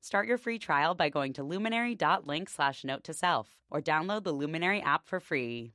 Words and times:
Start 0.00 0.28
your 0.28 0.38
free 0.38 0.58
trial 0.58 0.94
by 0.94 1.08
going 1.08 1.32
to 1.34 1.42
luminary.link 1.42 2.48
slash 2.48 2.84
note 2.84 3.04
to 3.04 3.12
self 3.12 3.48
or 3.70 3.80
download 3.80 4.24
the 4.24 4.32
Luminary 4.32 4.80
app 4.80 5.06
for 5.06 5.20
free. 5.20 5.72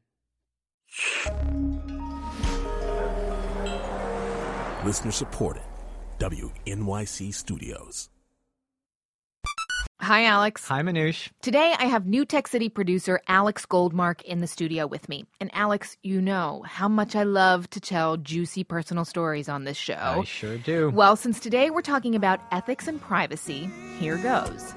Listener 4.86 5.12
supported. 5.12 5.64
WNYC 6.20 7.34
Studios. 7.34 8.10
Hi, 10.02 10.26
Alex. 10.26 10.68
Hi, 10.68 10.82
Manoush. 10.82 11.30
Today, 11.44 11.76
I 11.78 11.86
have 11.86 12.08
New 12.08 12.26
Tech 12.26 12.48
City 12.48 12.70
producer 12.70 13.22
Alex 13.28 13.68
Goldmark 13.68 14.24
in 14.24 14.42
the 14.42 14.48
studio 14.48 14.88
with 14.88 15.08
me. 15.08 15.26
And 15.40 15.52
Alex, 15.54 15.96
you 16.02 16.20
know 16.20 16.64
how 16.66 16.88
much 16.88 17.16
I 17.16 17.22
love 17.22 17.70
to 17.70 17.80
tell 17.80 18.18
juicy 18.18 18.64
personal 18.64 19.06
stories 19.06 19.48
on 19.48 19.64
this 19.64 19.78
show. 19.78 19.94
I 19.94 20.24
sure 20.24 20.58
do. 20.58 20.90
Well, 20.90 21.16
since 21.16 21.40
today 21.40 21.70
we're 21.70 21.84
talking 21.84 22.16
about 22.16 22.40
ethics 22.52 22.88
and 22.88 23.00
privacy, 23.00 23.70
here 24.00 24.18
goes. 24.18 24.74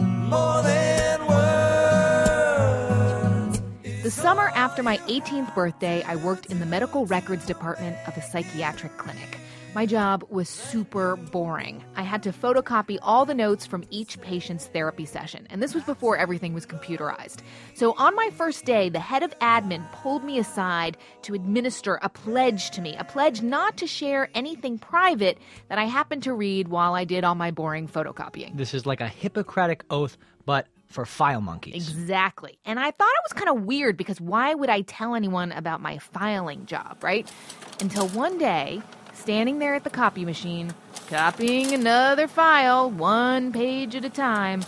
The 4.02 4.10
summer 4.10 4.50
after 4.54 4.82
my 4.82 4.98
18th 4.98 5.54
birthday, 5.54 6.02
I 6.02 6.16
worked 6.16 6.46
in 6.46 6.60
the 6.60 6.66
medical 6.66 7.06
records 7.06 7.46
department 7.46 7.96
of 8.06 8.14
a 8.18 8.20
psychiatric 8.20 8.98
clinic. 8.98 9.38
My 9.74 9.86
job 9.86 10.24
was 10.30 10.48
super 10.48 11.16
boring. 11.16 11.82
I 11.96 12.02
had 12.02 12.22
to 12.22 12.32
photocopy 12.32 12.96
all 13.02 13.26
the 13.26 13.34
notes 13.34 13.66
from 13.66 13.82
each 13.90 14.20
patient's 14.20 14.66
therapy 14.66 15.04
session, 15.04 15.48
and 15.50 15.60
this 15.60 15.74
was 15.74 15.82
before 15.82 16.16
everything 16.16 16.54
was 16.54 16.64
computerized. 16.64 17.40
So 17.74 17.92
on 17.98 18.14
my 18.14 18.30
first 18.30 18.64
day, 18.64 18.88
the 18.88 19.00
head 19.00 19.24
of 19.24 19.36
admin 19.40 19.90
pulled 19.90 20.22
me 20.22 20.38
aside 20.38 20.96
to 21.22 21.34
administer 21.34 21.98
a 22.02 22.08
pledge 22.08 22.70
to 22.70 22.80
me, 22.80 22.94
a 22.96 23.02
pledge 23.02 23.42
not 23.42 23.76
to 23.78 23.88
share 23.88 24.30
anything 24.32 24.78
private 24.78 25.38
that 25.68 25.78
I 25.78 25.86
happened 25.86 26.22
to 26.22 26.34
read 26.34 26.68
while 26.68 26.94
I 26.94 27.02
did 27.02 27.24
all 27.24 27.34
my 27.34 27.50
boring 27.50 27.88
photocopying. 27.88 28.56
This 28.56 28.74
is 28.74 28.86
like 28.86 29.00
a 29.00 29.08
Hippocratic 29.08 29.82
oath, 29.90 30.16
but 30.46 30.68
for 30.86 31.04
file 31.04 31.40
monkeys. 31.40 31.74
Exactly. 31.74 32.60
And 32.64 32.78
I 32.78 32.92
thought 32.92 33.08
it 33.08 33.24
was 33.24 33.32
kind 33.32 33.48
of 33.48 33.64
weird 33.64 33.96
because 33.96 34.20
why 34.20 34.54
would 34.54 34.68
I 34.68 34.82
tell 34.82 35.16
anyone 35.16 35.50
about 35.50 35.80
my 35.80 35.98
filing 35.98 36.66
job, 36.66 37.02
right? 37.02 37.28
Until 37.80 38.06
one 38.08 38.38
day, 38.38 38.80
standing 39.24 39.58
there 39.58 39.74
at 39.74 39.84
the 39.84 39.90
copy 39.90 40.22
machine, 40.26 40.74
copying 41.08 41.72
another 41.72 42.28
file, 42.28 42.90
one 42.90 43.52
page 43.54 43.96
at 43.96 44.04
a 44.04 44.10
time, 44.10 44.62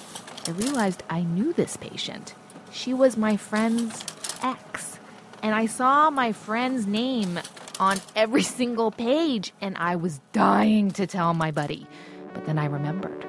I 0.48 0.52
realized 0.52 1.02
I 1.10 1.20
knew 1.20 1.52
this 1.52 1.76
patient. 1.76 2.34
She 2.72 2.94
was 2.94 3.18
my 3.18 3.36
friend's 3.36 4.02
ex. 4.42 4.98
And 5.42 5.54
I 5.54 5.66
saw 5.66 6.08
my 6.08 6.32
friend's 6.32 6.86
name 6.86 7.38
on 7.78 7.98
every 8.14 8.42
single 8.60 8.90
page, 8.90 9.52
and 9.60 9.76
I 9.76 9.96
was 9.96 10.20
dying 10.32 10.90
to 10.92 11.06
tell 11.06 11.34
my 11.34 11.50
buddy. 11.50 11.86
But 12.32 12.46
then 12.46 12.58
I 12.58 12.64
remembered 12.64 13.26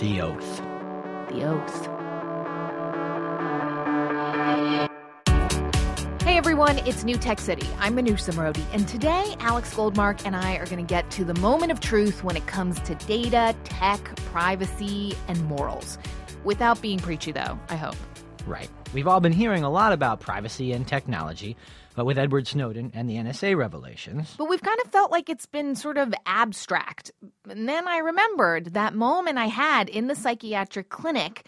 The 0.00 0.20
oath. 0.20 0.58
the 1.28 1.44
oath. 1.44 1.99
Everyone, 6.40 6.78
it's 6.86 7.04
New 7.04 7.18
Tech 7.18 7.38
City. 7.38 7.68
I'm 7.80 7.94
Manoush 7.94 8.26
Zomorodi, 8.26 8.64
and 8.72 8.88
today 8.88 9.36
Alex 9.40 9.74
Goldmark 9.74 10.24
and 10.24 10.34
I 10.34 10.54
are 10.56 10.64
going 10.64 10.78
to 10.78 10.88
get 10.88 11.10
to 11.10 11.22
the 11.22 11.34
moment 11.34 11.70
of 11.70 11.80
truth 11.80 12.24
when 12.24 12.34
it 12.34 12.46
comes 12.46 12.80
to 12.80 12.94
data, 12.94 13.54
tech, 13.64 14.02
privacy, 14.32 15.14
and 15.28 15.44
morals. 15.44 15.98
Without 16.42 16.80
being 16.80 16.98
preachy, 16.98 17.30
though, 17.30 17.58
I 17.68 17.76
hope. 17.76 17.94
Right. 18.46 18.70
We've 18.94 19.06
all 19.06 19.20
been 19.20 19.34
hearing 19.34 19.64
a 19.64 19.70
lot 19.70 19.92
about 19.92 20.20
privacy 20.20 20.72
and 20.72 20.88
technology, 20.88 21.58
but 21.94 22.06
with 22.06 22.16
Edward 22.16 22.46
Snowden 22.46 22.90
and 22.94 23.06
the 23.06 23.16
NSA 23.16 23.54
revelations, 23.54 24.34
But 24.38 24.48
we've 24.48 24.62
kind 24.62 24.80
of 24.82 24.90
felt 24.90 25.10
like 25.10 25.28
it's 25.28 25.44
been 25.44 25.74
sort 25.74 25.98
of 25.98 26.14
abstract. 26.24 27.10
And 27.50 27.68
then 27.68 27.86
I 27.86 27.98
remembered 27.98 28.72
that 28.72 28.94
moment 28.94 29.36
I 29.36 29.48
had 29.48 29.90
in 29.90 30.06
the 30.06 30.14
psychiatric 30.14 30.88
clinic. 30.88 31.44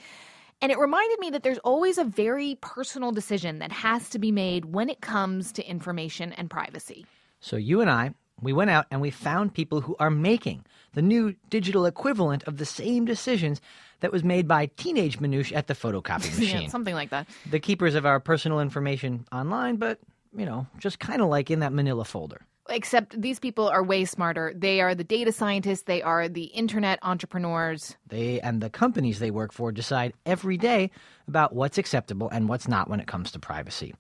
And 0.63 0.71
it 0.73 0.79
reminded 0.79 1.19
me 1.19 1.31
that 1.31 1.43
there's 1.43 1.59
always 1.59 1.99
a 1.99 2.05
very 2.05 2.57
personal 2.61 3.11
decision 3.11 3.59
that 3.59 3.73
has 3.73 4.09
to 4.11 4.19
be 4.19 4.31
made 4.31 4.65
when 4.67 4.89
it 4.89 5.01
comes 5.01 5.53
to 5.55 5.67
information 5.69 6.33
and 6.33 6.49
privacy. 6.49 7.05
so 7.41 7.57
you 7.57 7.81
and 7.81 7.91
I, 7.91 8.15
we 8.41 8.53
went 8.53 8.71
out 8.71 8.87
and 8.91 9.01
we 9.01 9.11
found 9.11 9.55
people 9.55 9.81
who 9.83 9.95
are 10.01 10.11
making 10.11 10.65
the 10.95 11.03
new 11.03 11.35
digital 11.51 11.85
equivalent 11.87 12.43
of 12.45 12.57
the 12.59 12.65
same 12.65 13.05
decisions 13.05 13.61
that 14.01 14.11
was 14.13 14.23
made 14.25 14.47
by 14.49 14.67
teenage 14.77 15.19
Manoush 15.19 15.55
at 15.55 15.67
the 15.67 15.75
photocopy 15.75 16.39
machine. 16.39 16.63
Yeah, 16.63 16.69
something 16.69 16.95
like 16.95 17.11
that. 17.11 17.27
the 17.51 17.61
keepers 17.61 17.95
of 17.95 18.07
our 18.07 18.21
personal 18.21 18.61
information 18.61 19.27
online, 19.33 19.77
but, 19.77 19.99
you 20.37 20.47
know, 20.47 20.67
just 20.79 20.99
kind 20.99 21.21
of 21.23 21.29
like 21.29 21.51
in 21.51 21.61
that 21.61 21.73
manila 21.73 22.05
folder. 22.05 22.41
Except 22.69 23.21
these 23.21 23.41
people 23.41 23.69
are 23.69 23.83
way 23.83 24.05
smarter. 24.05 24.53
They 24.55 24.81
are 24.81 24.95
the 24.95 25.05
data 25.05 25.33
scientists, 25.33 25.83
they 25.83 26.01
are 26.03 26.29
the 26.29 26.45
internet 26.45 26.99
entrepreneurs. 27.03 27.97
They 28.07 28.41
and 28.41 28.61
the 28.61 28.71
companies 28.71 29.19
they 29.19 29.31
work 29.31 29.53
for 29.53 29.73
decide 29.73 30.13
every 30.25 30.57
day 30.57 30.91
about 31.27 31.55
what's 31.55 31.79
acceptable 31.79 32.29
and 32.31 32.49
what's 32.49 32.69
not 32.69 32.89
when 32.89 33.01
it 33.01 33.07
comes 33.07 33.33
to 33.33 33.39
privacy. 33.39 33.95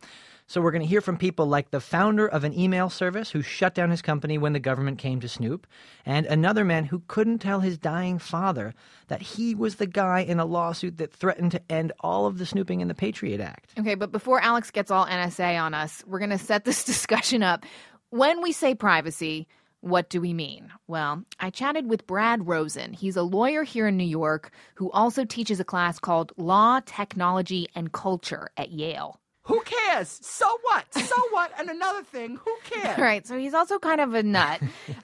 So 0.47 0.61
we're 0.61 0.71
going 0.73 0.83
to 0.83 0.89
hear 0.89 1.01
from 1.01 1.17
people 1.17 1.47
like 1.47 1.71
the 1.71 1.81
founder 1.81 2.27
of 2.27 2.45
an 2.45 2.53
email 2.53 2.91
service 2.91 3.31
who 3.31 3.41
shut 3.41 3.75
down 3.75 3.91
his 3.91 4.03
company 4.03 4.37
when 4.37 4.53
the 4.53 4.61
government 4.61 4.99
came 4.99 5.19
to 5.21 5.29
snoop, 5.29 5.67
and 6.05 6.27
another 6.27 6.63
man 6.65 6.85
who 6.85 7.03
couldn't 7.09 7.39
tell 7.39 7.61
his 7.61 7.79
dying 7.79 8.19
father 8.19 8.75
that 9.09 9.23
he 9.23 9.55
was 9.55 9.77
the 9.77 9.87
guy 9.87 10.21
in 10.21 10.39
a 10.39 10.45
lawsuit 10.45 10.99
that 10.99 11.13
threatened 11.13 11.53
to 11.53 11.73
end 11.73 11.93
all 12.01 12.27
of 12.27 12.37
the 12.37 12.45
snooping 12.45 12.83
in 12.83 12.89
the 12.89 12.95
Patriot 12.95 13.41
Act. 13.41 13.73
Okay, 13.79 13.95
but 13.95 14.13
before 14.13 14.41
Alex 14.41 14.71
gets 14.71 14.91
all 14.91 15.07
NSA 15.07 15.59
on 15.59 15.73
us, 15.73 16.05
we're 16.07 16.19
going 16.19 16.31
to 16.31 16.39
set 16.39 16.65
this 16.65 16.85
discussion 16.93 17.43
up. 17.43 17.65
When 18.13 18.43
we 18.43 18.53
say 18.53 18.75
privacy, 18.75 19.49
what 19.81 20.11
do 20.11 20.21
we 20.21 20.35
mean? 20.35 20.71
Well, 20.87 21.25
I 21.41 21.49
chatted 21.49 21.89
with 21.89 22.07
Brad 22.07 22.47
Rosen. 22.47 22.93
He's 22.93 23.17
a 23.17 23.23
lawyer 23.23 23.63
here 23.63 23.87
in 23.89 23.97
New 23.97 24.05
York 24.05 24.51
who 24.75 24.91
also 24.91 25.25
teaches 25.25 25.61
a 25.61 25.65
class 25.65 25.99
called 25.99 26.31
Law, 26.37 26.81
Technology, 26.85 27.69
and 27.75 27.91
Culture 27.91 28.51
at 28.59 28.71
Yale. 28.71 29.19
Who 29.45 29.63
cares? 29.63 30.21
So 30.23 30.47
what? 30.61 30.93
So 30.93 31.17
what? 31.31 31.53
And 31.59 31.71
another 31.71 32.03
thing, 32.03 32.37
who 32.37 32.55
cares? 32.65 32.99
All 32.99 33.03
right, 33.05 33.27
so 33.27 33.39
he's 33.39 33.55
also 33.55 33.79
kind 33.79 34.03
of 34.03 34.13
a 34.13 34.23
nut. 34.23 34.61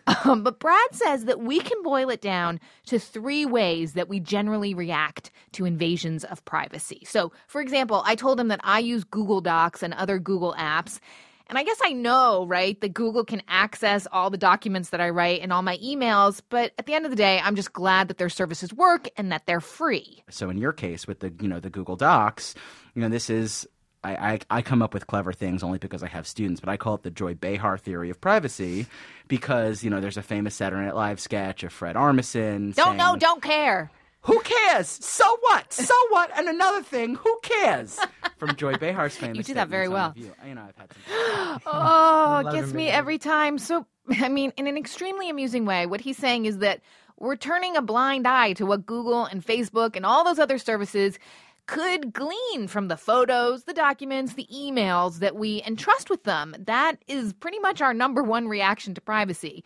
um, 0.27 0.43
but 0.43 0.61
Brad 0.61 0.93
says 0.93 1.25
that 1.25 1.41
we 1.41 1.61
can 1.61 1.83
boil 1.83 2.11
it 2.11 2.21
down 2.21 2.61
to 2.89 2.99
three 2.99 3.47
ways 3.47 3.95
that 3.95 4.11
we 4.11 4.21
generally 4.21 4.75
react 4.75 5.31
to 5.53 5.65
invasions 5.65 6.25
of 6.25 6.45
privacy. 6.45 7.01
So, 7.07 7.33
for 7.47 7.63
example, 7.63 8.03
I 8.05 8.17
told 8.17 8.39
him 8.39 8.49
that 8.49 8.61
I 8.63 8.81
use 8.81 9.03
Google 9.03 9.41
Docs 9.41 9.83
and 9.83 9.95
other 9.95 10.19
Google 10.19 10.55
apps. 10.59 11.01
And 11.49 11.57
I 11.57 11.63
guess 11.63 11.79
I 11.83 11.93
know, 11.93 12.47
right, 12.47 12.79
that 12.83 12.93
Google 12.93 13.25
can 13.25 13.43
access 13.49 14.07
all 14.13 14.29
the 14.29 14.37
documents 14.37 14.91
that 14.91 15.01
I 15.01 15.09
write 15.11 15.41
and 15.41 15.53
all 15.53 15.63
my 15.63 15.79
emails, 15.79 16.43
but 16.51 16.73
at 16.79 16.85
the 16.85 16.95
end 16.95 17.07
of 17.07 17.11
the 17.11 17.17
day, 17.17 17.41
I'm 17.43 17.57
just 17.57 17.73
glad 17.73 18.09
that 18.09 18.19
their 18.19 18.29
services 18.29 18.73
work 18.73 19.09
and 19.17 19.33
that 19.33 19.47
they're 19.47 19.61
free. 19.61 20.23
So 20.29 20.51
in 20.51 20.59
your 20.59 20.73
case 20.73 21.07
with 21.07 21.21
the 21.21 21.33
you 21.41 21.49
know 21.49 21.61
the 21.61 21.71
Google 21.71 21.97
Docs, 21.97 22.55
you 22.95 23.01
know 23.01 23.09
this 23.09 23.31
is 23.31 23.67
I, 24.05 24.33
I, 24.33 24.39
I 24.51 24.63
come 24.63 24.83
up 24.83 24.95
with 24.95 25.07
clever 25.07 25.33
things 25.33 25.63
only 25.63 25.79
because 25.79 26.03
I 26.03 26.09
have 26.09 26.27
students, 26.27 26.61
but 26.61 26.69
I 26.69 26.77
call 26.77 26.95
it 26.95 27.03
the 27.03 27.11
Joy 27.11 27.35
Behar 27.35 27.79
theory 27.79 28.11
of 28.11 28.21
privacy 28.21 28.87
because 29.27 29.83
you 29.83 29.91
know 29.91 30.01
there's 30.01 30.17
a 30.17 30.23
famous 30.23 30.55
Saturday 30.55 30.85
Night 30.85 30.95
Live 30.95 31.19
sketch 31.19 31.65
of 31.65 31.73
Fred 31.73 31.97
Armisen. 31.97 32.75
Don't 32.75 32.97
know, 32.97 33.17
don't 33.17 33.43
care. 33.43 33.91
Who 34.23 34.41
cares? 34.41 34.89
So 34.89 35.25
what? 35.41 35.73
So 35.73 35.95
what? 36.11 36.31
And 36.37 36.49
another 36.49 36.83
thing, 36.83 37.15
who 37.15 37.39
cares? 37.43 37.99
From 38.37 38.55
Joy 38.57 38.75
Behar's 38.75 39.17
famous. 39.17 39.39
You 39.39 39.45
do 39.45 39.55
that 39.55 39.69
very 39.69 39.89
well. 39.89 40.13
The 40.15 40.21
View. 40.23 40.35
You 40.47 40.55
know, 40.55 40.67
I've 40.69 40.77
had 40.77 40.91
some. 40.93 41.61
Oh, 41.67 42.43
it 42.47 42.53
gets 42.53 42.73
me 42.73 42.89
every 42.89 43.19
time. 43.19 43.59
So, 43.59 43.87
I 44.21 44.29
mean, 44.29 44.53
in 44.57 44.67
an 44.67 44.77
extremely 44.77 45.31
amusing 45.31 45.65
way, 45.65 45.87
what 45.87 46.01
he's 46.01 46.17
saying 46.19 46.47
is 46.47 46.59
that 46.59 46.81
we're 47.19 47.37
turning 47.37 47.77
a 47.77 47.83
blind 47.83 48.27
eye 48.29 48.53
to 48.55 48.67
what 48.67 48.87
Google 48.87 49.25
and 49.25 49.45
Facebook 49.45 49.97
and 49.97 50.05
all 50.05 50.25
those 50.25 50.39
other 50.39 50.59
services 50.59 51.19
could 51.67 52.13
glean 52.15 52.67
from 52.67 52.89
the 52.89 52.97
photos, 52.97 53.65
the 53.65 53.75
documents, 53.75 54.35
the 54.35 54.47
emails 54.53 55.19
that 55.19 55.37
we 55.37 55.63
entrust 55.67 56.09
with 56.09 56.25
them. 56.25 56.57
That 56.59 56.97
is 57.07 57.35
pretty 57.35 57.59
much 57.59 57.83
our 57.83 57.93
number 57.93 58.23
one 58.23 58.49
reaction 58.49 58.95
to 58.95 59.01
privacy. 59.01 59.65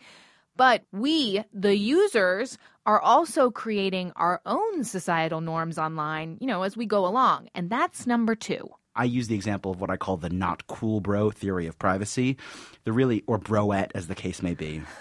But 0.55 0.83
we, 0.91 1.43
the 1.53 1.75
users, 1.75 2.57
are 2.85 2.99
also 2.99 3.49
creating 3.49 4.11
our 4.15 4.41
own 4.45 4.83
societal 4.83 5.41
norms 5.41 5.77
online, 5.77 6.37
you 6.41 6.47
know, 6.47 6.63
as 6.63 6.75
we 6.75 6.85
go 6.85 7.05
along. 7.05 7.47
And 7.55 7.69
that's 7.69 8.05
number 8.05 8.35
two. 8.35 8.69
I 8.95 9.05
use 9.05 9.27
the 9.27 9.35
example 9.35 9.71
of 9.71 9.81
what 9.81 9.89
I 9.89 9.97
call 9.97 10.17
the 10.17 10.29
not 10.29 10.67
cool 10.67 10.99
bro 10.99 11.31
theory 11.31 11.65
of 11.65 11.79
privacy, 11.79 12.37
the 12.83 12.91
really 12.91 13.23
or 13.25 13.39
broette 13.39 13.91
as 13.95 14.07
the 14.07 14.15
case 14.15 14.41
may 14.41 14.53
be. 14.53 14.81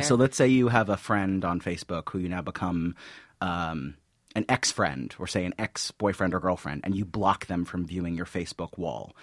So 0.00 0.14
let's 0.14 0.38
say 0.38 0.48
you 0.48 0.68
have 0.68 0.88
a 0.88 0.96
friend 0.96 1.44
on 1.44 1.60
Facebook 1.60 2.08
who 2.08 2.18
you 2.18 2.30
now 2.30 2.40
become 2.40 2.94
um, 3.42 3.96
an 4.34 4.46
ex 4.48 4.72
friend, 4.72 5.14
or 5.18 5.26
say 5.26 5.44
an 5.44 5.52
ex 5.58 5.90
boyfriend 5.90 6.32
or 6.32 6.40
girlfriend, 6.40 6.80
and 6.84 6.94
you 6.94 7.04
block 7.04 7.44
them 7.44 7.66
from 7.66 7.86
viewing 7.86 8.14
your 8.14 8.24
Facebook 8.24 8.78
wall. 8.78 9.14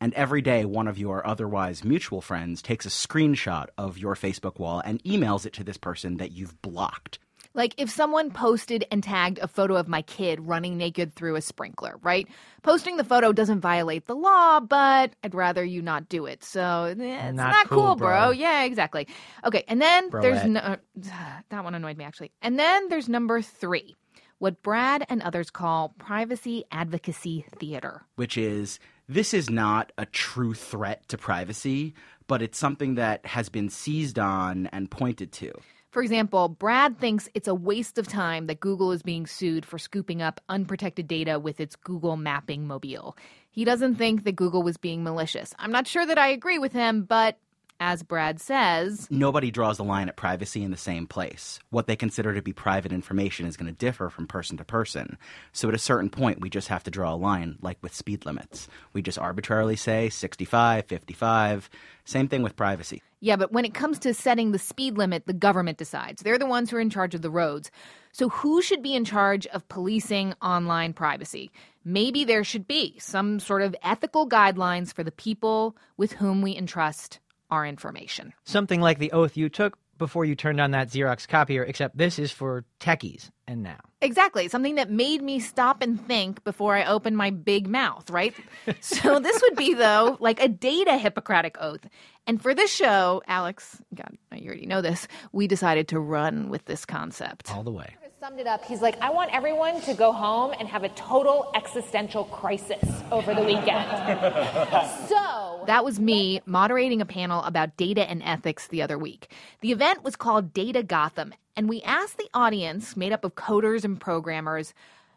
And 0.00 0.14
every 0.14 0.42
day, 0.42 0.64
one 0.64 0.86
of 0.88 0.98
your 0.98 1.26
otherwise 1.26 1.84
mutual 1.84 2.20
friends 2.20 2.62
takes 2.62 2.86
a 2.86 2.90
screenshot 2.90 3.66
of 3.76 3.98
your 3.98 4.14
Facebook 4.14 4.58
wall 4.58 4.80
and 4.84 5.02
emails 5.04 5.44
it 5.46 5.52
to 5.54 5.64
this 5.64 5.76
person 5.76 6.18
that 6.18 6.32
you've 6.32 6.60
blocked. 6.62 7.18
Like 7.54 7.74
if 7.78 7.90
someone 7.90 8.30
posted 8.30 8.84
and 8.92 9.02
tagged 9.02 9.38
a 9.38 9.48
photo 9.48 9.74
of 9.76 9.88
my 9.88 10.02
kid 10.02 10.38
running 10.40 10.76
naked 10.76 11.14
through 11.16 11.34
a 11.34 11.40
sprinkler, 11.40 11.98
right? 12.02 12.28
Posting 12.62 12.96
the 12.98 13.02
photo 13.04 13.32
doesn't 13.32 13.60
violate 13.60 14.06
the 14.06 14.14
law, 14.14 14.60
but 14.60 15.14
I'd 15.24 15.34
rather 15.34 15.64
you 15.64 15.82
not 15.82 16.08
do 16.08 16.26
it. 16.26 16.44
So 16.44 16.84
eh, 16.84 16.92
it's 17.28 17.36
Not 17.36 17.50
not, 17.50 17.68
cool, 17.68 17.78
cool, 17.86 17.96
bro. 17.96 18.08
bro. 18.26 18.30
Yeah, 18.30 18.62
exactly. 18.64 19.08
Okay, 19.44 19.64
and 19.66 19.80
then 19.80 20.10
there's 20.20 20.44
no, 20.44 20.60
uh, 20.60 20.76
that 21.48 21.64
one 21.64 21.74
annoyed 21.74 21.96
me 21.96 22.04
actually. 22.04 22.30
And 22.42 22.56
then 22.58 22.88
there's 22.90 23.08
number 23.08 23.42
three, 23.42 23.96
what 24.38 24.62
Brad 24.62 25.04
and 25.08 25.22
others 25.22 25.50
call 25.50 25.94
privacy 25.98 26.64
advocacy 26.70 27.44
theater. 27.58 28.02
which 28.14 28.36
is 28.38 28.78
this 29.08 29.32
is 29.32 29.48
not 29.48 29.92
a 29.96 30.06
true 30.06 30.54
threat 30.54 31.08
to 31.08 31.18
privacy, 31.18 31.94
but 32.26 32.42
it's 32.42 32.58
something 32.58 32.96
that 32.96 33.24
has 33.24 33.48
been 33.48 33.70
seized 33.70 34.18
on 34.18 34.66
and 34.66 34.90
pointed 34.90 35.32
to. 35.32 35.52
For 35.90 36.02
example, 36.02 36.48
Brad 36.50 36.98
thinks 36.98 37.30
it's 37.34 37.48
a 37.48 37.54
waste 37.54 37.96
of 37.96 38.06
time 38.06 38.46
that 38.46 38.60
Google 38.60 38.92
is 38.92 39.02
being 39.02 39.26
sued 39.26 39.64
for 39.64 39.78
scooping 39.78 40.20
up 40.20 40.40
unprotected 40.48 41.08
data 41.08 41.38
with 41.38 41.60
its 41.60 41.76
Google 41.76 42.16
Mapping 42.18 42.66
mobile. 42.66 43.16
He 43.50 43.64
doesn't 43.64 43.94
think 43.94 44.24
that 44.24 44.36
Google 44.36 44.62
was 44.62 44.76
being 44.76 45.02
malicious. 45.02 45.54
I'm 45.58 45.72
not 45.72 45.86
sure 45.86 46.04
that 46.04 46.18
I 46.18 46.28
agree 46.28 46.58
with 46.58 46.74
him, 46.74 47.04
but 47.04 47.38
as 47.80 48.02
Brad 48.02 48.40
says, 48.40 49.06
Nobody 49.10 49.50
draws 49.50 49.76
the 49.76 49.84
line 49.84 50.08
at 50.08 50.16
privacy 50.16 50.62
in 50.62 50.70
the 50.70 50.76
same 50.76 51.06
place. 51.06 51.60
What 51.70 51.86
they 51.86 51.96
consider 51.96 52.34
to 52.34 52.42
be 52.42 52.52
private 52.52 52.92
information 52.92 53.46
is 53.46 53.56
going 53.56 53.72
to 53.72 53.78
differ 53.78 54.10
from 54.10 54.26
person 54.26 54.56
to 54.56 54.64
person. 54.64 55.16
So 55.52 55.68
at 55.68 55.74
a 55.74 55.78
certain 55.78 56.10
point, 56.10 56.40
we 56.40 56.50
just 56.50 56.68
have 56.68 56.84
to 56.84 56.90
draw 56.90 57.14
a 57.14 57.16
line, 57.16 57.56
like 57.60 57.78
with 57.82 57.94
speed 57.94 58.26
limits. 58.26 58.68
We 58.92 59.02
just 59.02 59.18
arbitrarily 59.18 59.76
say 59.76 60.08
65, 60.08 60.86
55. 60.86 61.70
Same 62.04 62.28
thing 62.28 62.42
with 62.42 62.56
privacy. 62.56 63.02
yeah, 63.20 63.36
but 63.36 63.52
when 63.52 63.64
it 63.64 63.74
comes 63.74 63.98
to 64.00 64.14
setting 64.14 64.52
the 64.52 64.58
speed 64.58 64.96
limit, 64.96 65.26
the 65.26 65.32
government 65.32 65.78
decides. 65.78 66.22
They're 66.22 66.38
the 66.38 66.46
ones 66.46 66.70
who 66.70 66.78
are 66.78 66.80
in 66.80 66.90
charge 66.90 67.14
of 67.14 67.22
the 67.22 67.30
roads. 67.30 67.70
So 68.12 68.28
who 68.30 68.62
should 68.62 68.82
be 68.82 68.94
in 68.94 69.04
charge 69.04 69.46
of 69.48 69.68
policing 69.68 70.34
online 70.40 70.94
privacy? 70.94 71.50
Maybe 71.84 72.24
there 72.24 72.44
should 72.44 72.66
be 72.66 72.98
some 72.98 73.38
sort 73.38 73.62
of 73.62 73.76
ethical 73.82 74.28
guidelines 74.28 74.92
for 74.92 75.04
the 75.04 75.12
people 75.12 75.76
with 75.96 76.12
whom 76.12 76.42
we 76.42 76.56
entrust 76.56 77.20
our 77.50 77.66
information. 77.66 78.32
Something 78.44 78.80
like 78.80 78.98
the 78.98 79.12
oath 79.12 79.36
you 79.36 79.48
took 79.48 79.78
before 79.98 80.24
you 80.24 80.34
turned 80.34 80.60
on 80.60 80.70
that 80.70 80.88
Xerox 80.88 81.26
copier, 81.26 81.64
except 81.64 81.98
this 81.98 82.18
is 82.18 82.30
for 82.30 82.64
techies 82.80 83.30
and 83.46 83.62
now. 83.62 83.78
Exactly. 84.00 84.48
Something 84.48 84.76
that 84.76 84.90
made 84.90 85.22
me 85.22 85.40
stop 85.40 85.82
and 85.82 86.00
think 86.06 86.44
before 86.44 86.76
I 86.76 86.84
opened 86.84 87.16
my 87.16 87.30
big 87.30 87.68
mouth, 87.68 88.08
right? 88.08 88.34
so 88.80 89.18
this 89.18 89.42
would 89.42 89.56
be, 89.56 89.74
though, 89.74 90.16
like 90.20 90.40
a 90.40 90.48
data 90.48 90.96
Hippocratic 90.96 91.56
oath. 91.60 91.84
And 92.26 92.40
for 92.40 92.54
this 92.54 92.72
show, 92.72 93.22
Alex, 93.26 93.82
God, 93.94 94.16
you 94.32 94.46
already 94.46 94.66
know 94.66 94.82
this, 94.82 95.08
we 95.32 95.48
decided 95.48 95.88
to 95.88 95.98
run 95.98 96.48
with 96.48 96.64
this 96.66 96.84
concept. 96.84 97.52
All 97.52 97.64
the 97.64 97.72
way. 97.72 97.96
Summed 98.20 98.40
it 98.40 98.48
up. 98.48 98.64
He's 98.64 98.82
like, 98.82 99.00
I 99.00 99.10
want 99.10 99.32
everyone 99.32 99.80
to 99.82 99.94
go 99.94 100.10
home 100.10 100.52
and 100.58 100.66
have 100.66 100.82
a 100.82 100.88
total 100.88 101.52
existential 101.54 102.24
crisis 102.24 102.82
over 103.12 103.32
the 103.32 103.42
weekend. 103.42 103.88
so, 105.08 105.62
That 105.68 105.84
was 105.84 106.00
me 106.00 106.40
moderating 106.44 107.00
a 107.00 107.06
panel 107.06 107.44
about 107.44 107.76
data 107.76 108.10
and 108.10 108.20
ethics 108.24 108.66
the 108.66 108.82
other 108.82 108.98
week. 108.98 109.30
The 109.60 109.70
event 109.70 110.02
was 110.02 110.16
called 110.16 110.52
Data 110.52 110.82
Gotham, 110.82 111.32
and 111.54 111.68
we 111.68 111.80
asked 111.82 112.18
the 112.18 112.28
audience, 112.34 112.96
made 112.96 113.12
up 113.12 113.24
of 113.24 113.36
coders 113.36 113.84
and 113.84 114.00
programmers, 114.00 114.74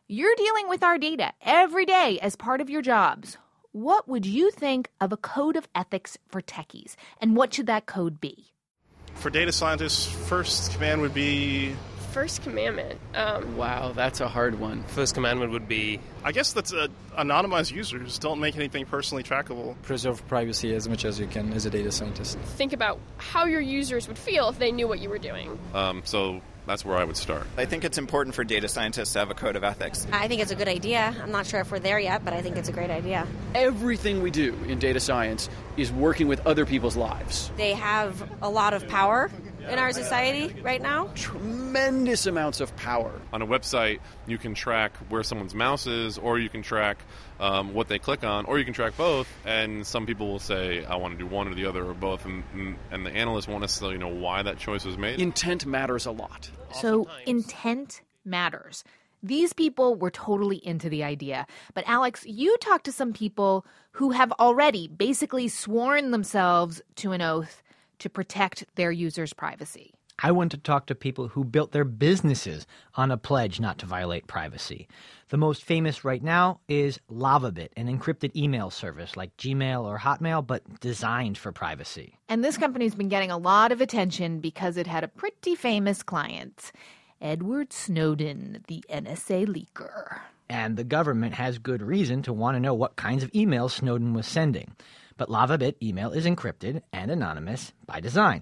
you're 0.08 0.36
dealing 0.36 0.70
with 0.70 0.84
our 0.84 1.00
data 1.00 1.34
every 1.44 1.88
day 1.88 2.20
as 2.22 2.36
part 2.36 2.62
of 2.62 2.70
your 2.70 2.84
jobs. 2.84 3.36
What 3.72 4.08
would 4.08 4.28
you 4.28 4.52
think 4.52 4.92
of 5.00 5.12
a 5.12 5.18
code 5.18 5.56
of 5.56 5.68
ethics 5.74 6.20
for 6.28 6.40
techies? 6.40 6.96
And 7.20 7.36
what 7.36 7.52
should 7.52 7.66
that 7.66 7.88
code 7.88 8.22
be? 8.22 8.52
For 9.16 9.32
data 9.32 9.52
scientists, 9.52 10.06
first 10.06 10.72
command 10.74 11.02
would 11.02 11.16
be 11.16 11.76
First 12.12 12.44
commandment. 12.44 13.00
Um, 13.16 13.56
Wow, 13.58 13.94
that's 13.94 14.20
a 14.22 14.28
hard 14.28 14.60
one. 14.60 14.84
First 14.84 15.14
commandment 15.14 15.52
would 15.52 15.68
be 15.68 16.00
I 16.24 16.32
guess 16.32 16.54
that's 16.54 16.74
uh, 16.74 16.88
anonymized 17.18 17.72
users. 17.72 18.20
Don't 18.20 18.40
make 18.40 18.56
anything 18.56 18.86
personally 18.86 19.24
trackable. 19.24 19.76
Preserve 19.84 20.26
privacy 20.28 20.74
as 20.76 20.88
much 20.88 21.06
as 21.06 21.20
you 21.20 21.28
can 21.28 21.54
as 21.54 21.66
a 21.66 21.70
data 21.70 21.92
scientist. 21.92 22.38
think 22.58 22.74
about 22.74 23.00
how 23.18 23.46
your 23.46 23.62
users 23.62 24.08
would 24.08 24.18
feel 24.18 24.50
if 24.50 24.60
they 24.60 24.72
knew 24.72 24.88
what 24.88 25.00
you 25.00 25.10
were 25.10 25.18
doing. 25.20 25.58
um, 25.74 26.02
so 26.06 26.42
that's 26.68 26.86
where 26.86 26.96
I 26.96 27.04
would 27.04 27.18
start. 27.18 27.48
I 27.58 27.66
think 27.66 27.84
it's 27.84 27.98
important 27.98 28.36
for 28.36 28.44
data 28.44 28.68
scientists 28.68 29.14
to 29.14 29.20
have 29.20 29.32
a 29.32 29.34
code 29.34 29.56
of 29.56 29.64
ethics. 29.64 30.06
I 30.12 30.28
think 30.28 30.42
it's 30.42 30.52
a 30.52 30.56
good 30.56 30.68
idea. 30.68 31.16
I'm 31.22 31.32
not 31.32 31.48
sure 31.48 31.60
if 31.60 31.72
we're 31.72 31.80
there 31.80 32.00
yet, 32.00 32.24
but 32.24 32.34
I 32.34 32.42
think 32.44 32.56
it's 32.56 32.70
a 32.70 32.72
great 32.72 32.92
idea. 32.92 33.26
Everything 33.56 34.22
we 34.22 34.30
do 34.30 34.54
in 34.68 34.78
data 34.78 35.00
science 35.00 35.50
is 35.76 35.92
working 35.92 36.28
with 36.28 36.46
other 36.46 36.68
people's 36.68 36.96
lives. 36.96 37.52
They 37.58 37.74
have 37.74 38.30
a 38.44 38.50
lot 38.50 38.74
of 38.76 38.88
power 38.88 39.32
in 39.70 39.80
our 39.80 39.92
society 39.92 40.62
right 40.62 40.82
now. 40.82 41.10
Tremendous 41.16 42.26
amounts 42.26 42.60
of 42.62 42.76
power. 42.76 43.12
On 43.34 43.42
a 43.42 43.48
website, 43.48 44.00
you 44.28 44.38
can 44.38 44.54
track 44.54 44.96
where 45.10 45.24
someone's 45.24 45.56
mouse 45.56 45.88
is, 45.88 46.18
or 46.18 46.40
you 46.40 46.50
can 46.50 46.62
track 46.62 46.98
um, 47.40 47.74
what 47.74 47.88
they 47.88 48.00
click 48.00 48.24
on, 48.24 48.46
or 48.46 48.60
you 48.60 48.66
can 48.66 48.74
track 48.74 48.96
both. 48.98 49.28
And 49.46 49.86
some 49.86 50.06
people 50.06 50.28
will 50.28 50.40
say, 50.40 50.86
I 50.86 50.96
want 50.96 51.18
to 51.18 51.18
do 51.18 51.28
one 51.28 51.48
or 51.48 51.56
the 51.56 51.66
other 51.66 51.86
or 51.86 51.94
both. 51.94 52.26
And, 52.26 52.44
and, 52.54 52.76
and 52.92 53.06
the 53.06 53.12
analyst 53.12 53.48
won't 53.48 53.62
necessarily 53.62 53.98
know 53.98 54.10
why 54.10 54.44
that 54.44 54.58
choice 54.58 54.86
was 54.86 54.98
made. 54.98 55.20
Intent 55.20 55.66
matters 55.66 56.06
a 56.06 56.12
lot. 56.12 56.50
So, 56.74 57.08
intent 57.26 58.02
matters. 58.26 58.84
These 59.24 59.54
people 59.54 59.96
were 59.96 60.10
totally 60.10 60.58
into 60.58 60.90
the 60.90 61.04
idea. 61.04 61.46
But, 61.74 61.84
Alex, 61.86 62.26
you 62.26 62.58
talked 62.58 62.86
to 62.86 62.92
some 62.92 63.14
people 63.14 63.66
who 63.92 64.12
have 64.12 64.32
already 64.40 64.88
basically 64.88 65.48
sworn 65.48 66.12
themselves 66.12 66.82
to 66.96 67.12
an 67.12 67.22
oath 67.22 67.62
to 68.02 68.10
protect 68.10 68.66
their 68.76 68.92
users' 68.92 69.34
privacy. 69.34 69.94
I 70.24 70.32
want 70.32 70.52
to 70.52 70.58
talk 70.58 70.86
to 70.86 70.96
people 70.96 71.30
who 71.30 71.44
built 71.44 71.72
their 71.72 71.84
businesses 71.84 72.68
on 72.94 73.10
a 73.10 73.18
pledge 73.18 73.60
not 73.60 73.80
to 73.80 73.88
violate 73.88 74.28
privacy. 74.28 74.88
The 75.30 75.38
most 75.38 75.64
famous 75.64 76.06
right 76.06 76.22
now 76.22 76.60
is 76.68 77.00
Lavabit, 77.10 77.70
an 77.76 77.88
encrypted 77.88 78.36
email 78.36 78.70
service 78.70 79.18
like 79.18 79.36
Gmail 79.38 79.84
or 79.84 79.98
Hotmail, 79.98 80.46
but 80.46 80.80
designed 80.80 81.40
for 81.40 81.52
privacy. 81.52 82.20
And 82.30 82.44
this 82.44 82.58
company's 82.58 82.94
been 82.94 83.10
getting 83.10 83.32
a 83.32 83.38
lot 83.38 83.72
of 83.72 83.82
attention 83.82 84.42
because 84.42 84.78
it 84.78 84.86
had 84.86 85.04
a 85.04 85.08
pretty 85.08 85.56
famous 85.56 86.04
client, 86.04 86.72
Edward 87.20 87.74
Snowden, 87.74 88.64
the 88.68 88.84
NSA 88.92 89.48
leaker. 89.48 90.20
And 90.50 90.78
the 90.78 90.84
government 90.84 91.34
has 91.36 91.58
good 91.58 91.82
reason 91.82 92.22
to 92.24 92.34
want 92.34 92.56
to 92.56 92.60
know 92.60 92.74
what 92.74 92.96
kinds 92.96 93.24
of 93.24 93.32
emails 93.32 93.72
Snowden 93.72 94.14
was 94.14 94.28
sending. 94.28 94.76
But 95.22 95.30
Lavabit 95.30 95.76
email 95.84 96.14
is 96.14 96.26
encrypted 96.26 96.82
and 96.92 97.12
anonymous 97.12 97.74
by 97.86 98.00
design. 98.00 98.42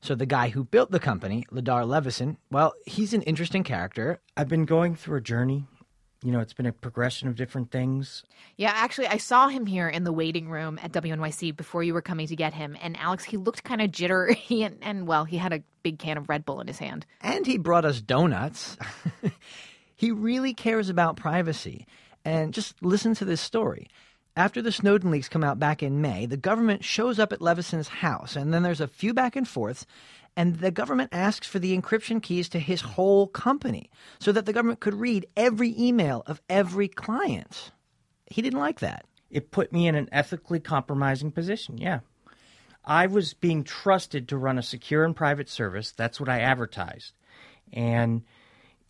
So 0.00 0.16
the 0.16 0.26
guy 0.26 0.48
who 0.48 0.64
built 0.64 0.90
the 0.90 0.98
company, 0.98 1.44
Ladar 1.52 1.86
Levison, 1.86 2.38
well, 2.50 2.74
he's 2.86 3.14
an 3.14 3.22
interesting 3.22 3.62
character. 3.62 4.18
I've 4.36 4.48
been 4.48 4.64
going 4.64 4.96
through 4.96 5.18
a 5.18 5.20
journey. 5.20 5.66
You 6.24 6.32
know, 6.32 6.40
it's 6.40 6.54
been 6.54 6.66
a 6.66 6.72
progression 6.72 7.28
of 7.28 7.36
different 7.36 7.70
things. 7.70 8.24
Yeah, 8.56 8.72
actually, 8.74 9.06
I 9.06 9.18
saw 9.18 9.46
him 9.46 9.64
here 9.64 9.88
in 9.88 10.02
the 10.02 10.10
waiting 10.10 10.50
room 10.50 10.80
at 10.82 10.90
WNYC 10.90 11.56
before 11.56 11.84
you 11.84 11.94
were 11.94 12.02
coming 12.02 12.26
to 12.26 12.34
get 12.34 12.52
him. 12.52 12.76
And 12.82 12.96
Alex, 12.96 13.22
he 13.22 13.36
looked 13.36 13.62
kind 13.62 13.80
of 13.80 13.92
jittery, 13.92 14.42
and, 14.50 14.78
and 14.82 15.06
well, 15.06 15.24
he 15.24 15.36
had 15.36 15.52
a 15.52 15.62
big 15.84 16.00
can 16.00 16.18
of 16.18 16.28
Red 16.28 16.44
Bull 16.44 16.60
in 16.60 16.66
his 16.66 16.80
hand. 16.80 17.06
And 17.20 17.46
he 17.46 17.58
brought 17.58 17.84
us 17.84 18.00
donuts. 18.00 18.76
he 19.94 20.10
really 20.10 20.52
cares 20.52 20.88
about 20.88 21.16
privacy. 21.16 21.86
And 22.24 22.52
just 22.52 22.74
listen 22.82 23.14
to 23.14 23.24
this 23.24 23.40
story. 23.40 23.86
After 24.38 24.62
the 24.62 24.70
Snowden 24.70 25.10
leaks 25.10 25.28
come 25.28 25.42
out 25.42 25.58
back 25.58 25.82
in 25.82 26.00
May, 26.00 26.24
the 26.24 26.36
government 26.36 26.84
shows 26.84 27.18
up 27.18 27.32
at 27.32 27.42
Levison's 27.42 27.88
house, 27.88 28.36
and 28.36 28.54
then 28.54 28.62
there's 28.62 28.80
a 28.80 28.86
few 28.86 29.12
back 29.12 29.34
and 29.34 29.48
forths, 29.48 29.84
and 30.36 30.60
the 30.60 30.70
government 30.70 31.08
asks 31.10 31.48
for 31.48 31.58
the 31.58 31.76
encryption 31.76 32.22
keys 32.22 32.48
to 32.50 32.60
his 32.60 32.80
whole 32.80 33.26
company 33.26 33.90
so 34.20 34.30
that 34.30 34.46
the 34.46 34.52
government 34.52 34.78
could 34.78 34.94
read 34.94 35.26
every 35.36 35.74
email 35.76 36.22
of 36.26 36.40
every 36.48 36.86
client. 36.86 37.72
He 38.26 38.40
didn't 38.40 38.60
like 38.60 38.78
that. 38.78 39.06
It 39.28 39.50
put 39.50 39.72
me 39.72 39.88
in 39.88 39.96
an 39.96 40.08
ethically 40.12 40.60
compromising 40.60 41.32
position, 41.32 41.76
yeah. 41.76 41.98
I 42.84 43.08
was 43.08 43.34
being 43.34 43.64
trusted 43.64 44.28
to 44.28 44.38
run 44.38 44.56
a 44.56 44.62
secure 44.62 45.04
and 45.04 45.16
private 45.16 45.48
service. 45.48 45.90
That's 45.90 46.20
what 46.20 46.28
I 46.28 46.38
advertised. 46.38 47.12
And 47.72 48.22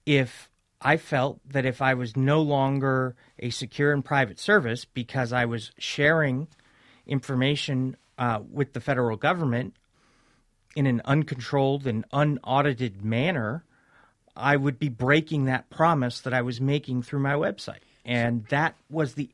if 0.05 0.51
I 0.81 0.97
felt 0.97 1.41
that 1.49 1.65
if 1.67 1.83
I 1.83 1.95
was 1.95 2.17
no 2.17 2.41
longer 2.41 3.17
a 3.39 3.51
secure 3.51 3.93
and 3.93 4.05
private 4.05 4.39
service 4.39 4.85
because 4.85 5.33
I 5.33 5.45
was 5.45 5.73
sharing 5.79 6.49
information 7.07 7.97
uh, 8.19 8.41
with 8.51 8.73
the 8.73 8.81
federal 8.81 9.17
government 9.17 9.75
in 10.77 10.87
an 10.87 11.03
uncontrolled 11.05 11.87
and 11.87 12.05
unaudited 12.13 13.05
manner, 13.05 13.65
I 14.37 14.57
would 14.57 14.79
be 14.79 14.89
breaking 14.89 15.47
that 15.47 15.69
promise 15.71 16.21
that 16.21 16.33
I 16.33 16.43
was 16.43 16.61
making 16.61 17.03
through 17.03 17.21
my 17.21 17.35
website. 17.35 17.83
And 18.05 18.47
that 18.47 18.77
was 18.89 19.15
the 19.15 19.31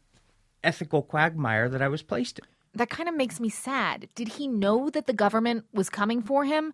ethical 0.63 1.03
quagmire 1.03 1.69
that 1.69 1.83
I 1.83 1.89
was 1.89 2.03
placed 2.03 2.39
in. 2.39 2.47
That 2.75 2.91
kind 2.91 3.09
of 3.09 3.15
makes 3.15 3.39
me 3.39 3.51
sad. 3.51 4.09
Did 4.15 4.29
he 4.29 4.49
know 4.49 4.89
that 4.91 5.07
the 5.07 5.13
government 5.13 5.67
was 5.73 5.91
coming 5.91 6.23
for 6.23 6.45
him? 6.45 6.73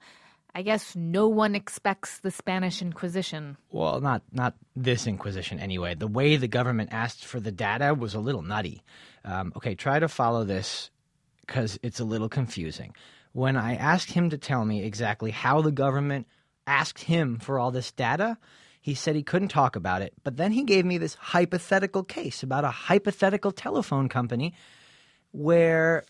I 0.55 0.63
guess 0.63 0.97
no 0.97 1.29
one 1.29 1.55
expects 1.55 2.19
the 2.19 2.31
Spanish 2.31 2.83
Inquisition. 2.83 3.57
Well, 3.71 4.01
not 4.01 4.23
not 4.33 4.55
this 4.75 5.07
Inquisition 5.07 5.61
anyway. 5.61 5.95
The 5.95 6.09
way 6.09 6.37
the 6.37 6.49
government 6.49 6.91
asked 6.93 7.25
for 7.25 7.41
the 7.41 7.53
data 7.53 7.95
was 7.95 8.15
a 8.15 8.21
little 8.21 8.43
nutty. 8.43 8.83
Um, 9.25 9.53
okay, 9.57 9.75
try 9.75 9.99
to 9.99 10.09
follow 10.09 10.45
this 10.45 10.91
because 11.47 11.79
it's 11.83 12.01
a 12.01 12.05
little 12.05 12.29
confusing. 12.29 12.95
When 13.33 13.57
I 13.57 13.77
asked 13.77 14.11
him 14.11 14.31
to 14.31 14.39
tell 14.39 14.65
me 14.65 14.83
exactly 14.83 15.31
how 15.31 15.61
the 15.63 15.71
government 15.71 16.27
asked 16.67 17.05
him 17.05 17.39
for 17.39 17.59
all 17.59 17.71
this 17.71 17.93
data, 17.93 18.37
he 18.81 18.95
said 18.95 19.15
he 19.15 19.23
couldn't 19.23 19.49
talk 19.49 19.77
about 19.77 20.03
it. 20.03 20.15
But 20.25 20.37
then 20.37 20.53
he 20.53 20.65
gave 20.65 20.85
me 20.85 20.99
this 20.99 21.15
hypothetical 21.15 22.03
case 22.03 22.43
about 22.43 22.65
a 22.65 22.71
hypothetical 22.71 23.53
telephone 23.53 24.09
company 24.09 24.55
where 25.33 26.05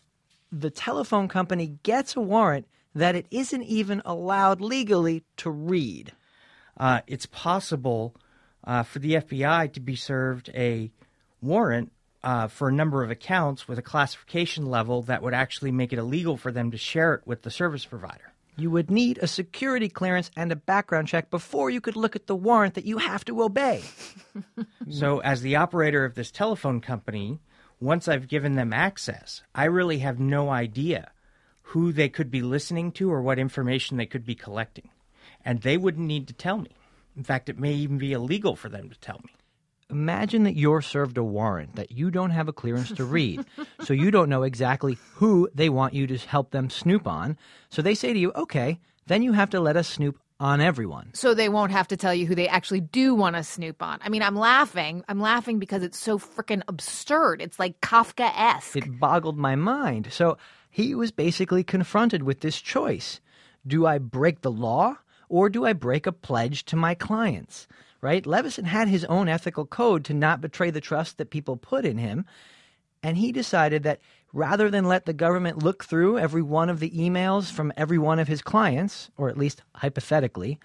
the 0.52 0.70
telephone 0.70 1.28
company 1.28 1.78
gets 1.82 2.16
a 2.16 2.20
warrant 2.20 2.66
that 2.94 3.14
it 3.14 3.26
isn't 3.30 3.62
even 3.62 4.02
allowed 4.04 4.61
legally 4.61 5.23
to 5.37 5.50
read. 5.50 6.12
Uh, 6.76 7.00
it's 7.06 7.26
possible 7.26 8.14
uh, 8.64 8.82
for 8.82 8.99
the 8.99 9.14
FBI 9.14 9.73
to 9.73 9.80
be 9.80 9.97
served 9.97 10.50
a 10.54 10.90
warrant 11.40 11.92
uh, 12.23 12.49
for 12.49 12.68
a 12.68 12.73
number 12.73 13.02
of 13.02 13.11
accounts 13.11 13.66
with 13.66 13.78
a 13.78 13.82
classification 13.82 14.66
level 14.66 15.02
that 15.02 15.23
would 15.23 15.35
actually 15.35 15.73
make 15.73 15.92
it 15.92 15.99
illegal 15.99 16.37
for 16.37 16.52
them 16.52 16.70
to 16.70 16.76
share 16.76 17.14
it 17.14 17.23
with 17.26 17.42
the 17.42 17.50
service 17.50 17.85
provider. 17.85 18.32
You 18.56 18.70
would 18.70 18.90
need 18.90 19.18
a 19.18 19.26
security 19.26 19.88
clearance 19.88 20.30
and 20.37 20.52
a 20.52 20.56
background 20.56 21.09
check 21.09 21.30
before 21.30 21.70
you 21.70 21.80
could 21.80 21.97
look 21.97 22.14
at 22.14 22.26
the 22.26 22.37
warrant 22.37 22.75
that 22.75 22.85
you 22.85 22.99
have 22.99 23.25
to 23.26 23.42
obey. 23.42 23.82
so, 24.90 25.20
as 25.20 25.40
the 25.40 25.56
operator 25.56 26.04
of 26.04 26.14
this 26.14 26.30
telephone 26.30 26.82
company, 26.82 27.40
once 27.80 28.06
I've 28.06 28.28
given 28.28 28.56
them 28.56 28.75
access, 28.75 29.42
I 29.54 29.64
really 29.64 29.99
have 30.00 30.20
no 30.20 30.50
idea 30.50 31.11
who 31.70 31.92
they 31.92 32.08
could 32.08 32.30
be 32.30 32.42
listening 32.42 32.90
to 32.90 33.12
or 33.12 33.22
what 33.22 33.38
information 33.38 33.96
they 33.96 34.06
could 34.06 34.24
be 34.24 34.34
collecting. 34.34 34.90
And 35.44 35.62
they 35.62 35.76
wouldn't 35.76 36.06
need 36.06 36.26
to 36.26 36.34
tell 36.34 36.58
me. 36.58 36.70
In 37.16 37.22
fact, 37.22 37.48
it 37.48 37.60
may 37.60 37.72
even 37.72 37.96
be 37.96 38.12
illegal 38.12 38.56
for 38.56 38.68
them 38.68 38.90
to 38.90 38.98
tell 38.98 39.20
me. 39.24 39.32
Imagine 39.88 40.42
that 40.44 40.56
you're 40.56 40.82
served 40.82 41.16
a 41.16 41.22
warrant 41.22 41.76
that 41.76 41.92
you 41.92 42.10
don't 42.10 42.30
have 42.30 42.48
a 42.48 42.52
clearance 42.52 42.90
to 42.92 43.04
read, 43.04 43.44
so 43.82 43.92
you 43.92 44.10
don't 44.10 44.28
know 44.28 44.42
exactly 44.42 44.98
who 45.14 45.48
they 45.54 45.68
want 45.68 45.94
you 45.94 46.06
to 46.08 46.16
help 46.18 46.50
them 46.50 46.70
snoop 46.70 47.06
on. 47.06 47.36
So 47.68 47.82
they 47.82 47.94
say 47.94 48.12
to 48.12 48.18
you, 48.18 48.32
okay, 48.32 48.80
then 49.06 49.22
you 49.22 49.32
have 49.32 49.50
to 49.50 49.60
let 49.60 49.76
us 49.76 49.88
snoop 49.88 50.18
on 50.40 50.60
everyone. 50.60 51.10
So 51.12 51.34
they 51.34 51.48
won't 51.48 51.70
have 51.70 51.88
to 51.88 51.96
tell 51.96 52.14
you 52.14 52.26
who 52.26 52.34
they 52.34 52.48
actually 52.48 52.80
do 52.80 53.14
want 53.14 53.36
to 53.36 53.44
snoop 53.44 53.82
on. 53.82 54.00
I 54.02 54.08
mean, 54.08 54.22
I'm 54.22 54.36
laughing. 54.36 55.04
I'm 55.06 55.20
laughing 55.20 55.58
because 55.58 55.82
it's 55.82 55.98
so 55.98 56.18
freaking 56.18 56.62
absurd. 56.66 57.42
It's 57.42 57.58
like 57.58 57.80
Kafka 57.80 58.32
esque. 58.34 58.76
It 58.76 58.98
boggled 58.98 59.36
my 59.36 59.54
mind. 59.54 60.08
So 60.10 60.38
he 60.70 60.94
was 60.94 61.10
basically 61.10 61.64
confronted 61.64 62.22
with 62.22 62.40
this 62.40 62.60
choice 62.60 63.20
Do 63.66 63.86
I 63.86 63.98
break 63.98 64.40
the 64.40 64.50
law 64.50 64.98
or 65.28 65.50
do 65.50 65.64
I 65.64 65.72
break 65.72 66.06
a 66.06 66.12
pledge 66.12 66.64
to 66.66 66.76
my 66.76 66.94
clients? 66.94 67.66
Right? 68.00 68.24
Levison 68.24 68.64
had 68.64 68.88
his 68.88 69.04
own 69.04 69.28
ethical 69.28 69.66
code 69.66 70.04
to 70.06 70.14
not 70.14 70.40
betray 70.40 70.70
the 70.70 70.80
trust 70.80 71.18
that 71.18 71.30
people 71.30 71.56
put 71.56 71.84
in 71.84 71.98
him. 71.98 72.24
And 73.02 73.16
he 73.16 73.30
decided 73.30 73.82
that 73.82 74.00
rather 74.32 74.70
than 74.70 74.86
let 74.86 75.04
the 75.04 75.12
government 75.12 75.62
look 75.62 75.84
through 75.84 76.18
every 76.18 76.42
one 76.42 76.70
of 76.70 76.80
the 76.80 76.90
emails 76.90 77.50
from 77.50 77.72
every 77.76 77.98
one 77.98 78.18
of 78.18 78.28
his 78.28 78.42
clients, 78.42 79.10
or 79.16 79.28
at 79.28 79.38
least 79.38 79.62
hypothetically, 79.74 80.58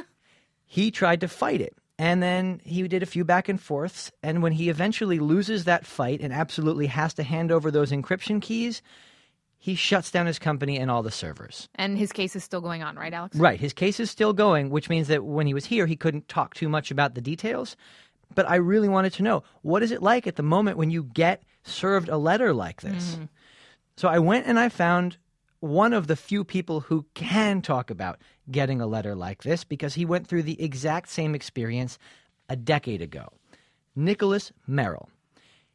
he 0.66 0.90
tried 0.90 1.20
to 1.20 1.28
fight 1.28 1.60
it. 1.60 1.74
And 1.98 2.22
then 2.22 2.62
he 2.64 2.86
did 2.88 3.02
a 3.02 3.06
few 3.06 3.24
back 3.26 3.48
and 3.50 3.60
forths. 3.60 4.10
And 4.22 4.42
when 4.42 4.52
he 4.52 4.70
eventually 4.70 5.18
loses 5.18 5.64
that 5.64 5.84
fight 5.84 6.20
and 6.22 6.32
absolutely 6.32 6.86
has 6.86 7.12
to 7.14 7.22
hand 7.22 7.52
over 7.52 7.70
those 7.70 7.92
encryption 7.92 8.40
keys, 8.40 8.80
he 9.62 9.74
shuts 9.74 10.10
down 10.10 10.24
his 10.24 10.38
company 10.38 10.78
and 10.78 10.90
all 10.90 11.02
the 11.02 11.10
servers. 11.10 11.68
And 11.74 11.98
his 11.98 12.12
case 12.12 12.34
is 12.34 12.42
still 12.42 12.62
going 12.62 12.82
on, 12.82 12.96
right, 12.96 13.12
Alex? 13.12 13.36
Right. 13.36 13.60
His 13.60 13.74
case 13.74 14.00
is 14.00 14.10
still 14.10 14.32
going, 14.32 14.70
which 14.70 14.88
means 14.88 15.08
that 15.08 15.22
when 15.22 15.46
he 15.46 15.52
was 15.52 15.66
here, 15.66 15.86
he 15.86 15.96
couldn't 15.96 16.28
talk 16.28 16.54
too 16.54 16.68
much 16.68 16.90
about 16.90 17.14
the 17.14 17.20
details. 17.20 17.76
But 18.34 18.48
I 18.48 18.56
really 18.56 18.88
wanted 18.88 19.12
to 19.14 19.22
know 19.22 19.42
what 19.60 19.82
is 19.82 19.92
it 19.92 20.02
like 20.02 20.26
at 20.26 20.36
the 20.36 20.42
moment 20.42 20.78
when 20.78 20.90
you 20.90 21.04
get 21.04 21.42
served 21.62 22.08
a 22.08 22.16
letter 22.16 22.54
like 22.54 22.80
this? 22.80 23.16
Mm. 23.16 23.28
So 23.98 24.08
I 24.08 24.18
went 24.18 24.46
and 24.46 24.58
I 24.58 24.70
found 24.70 25.18
one 25.58 25.92
of 25.92 26.06
the 26.06 26.16
few 26.16 26.42
people 26.42 26.80
who 26.80 27.04
can 27.12 27.60
talk 27.60 27.90
about 27.90 28.18
getting 28.50 28.80
a 28.80 28.86
letter 28.86 29.14
like 29.14 29.42
this 29.42 29.62
because 29.62 29.92
he 29.92 30.06
went 30.06 30.26
through 30.26 30.44
the 30.44 30.62
exact 30.62 31.10
same 31.10 31.34
experience 31.34 31.98
a 32.48 32.56
decade 32.56 33.02
ago. 33.02 33.28
Nicholas 33.94 34.52
Merrill. 34.66 35.10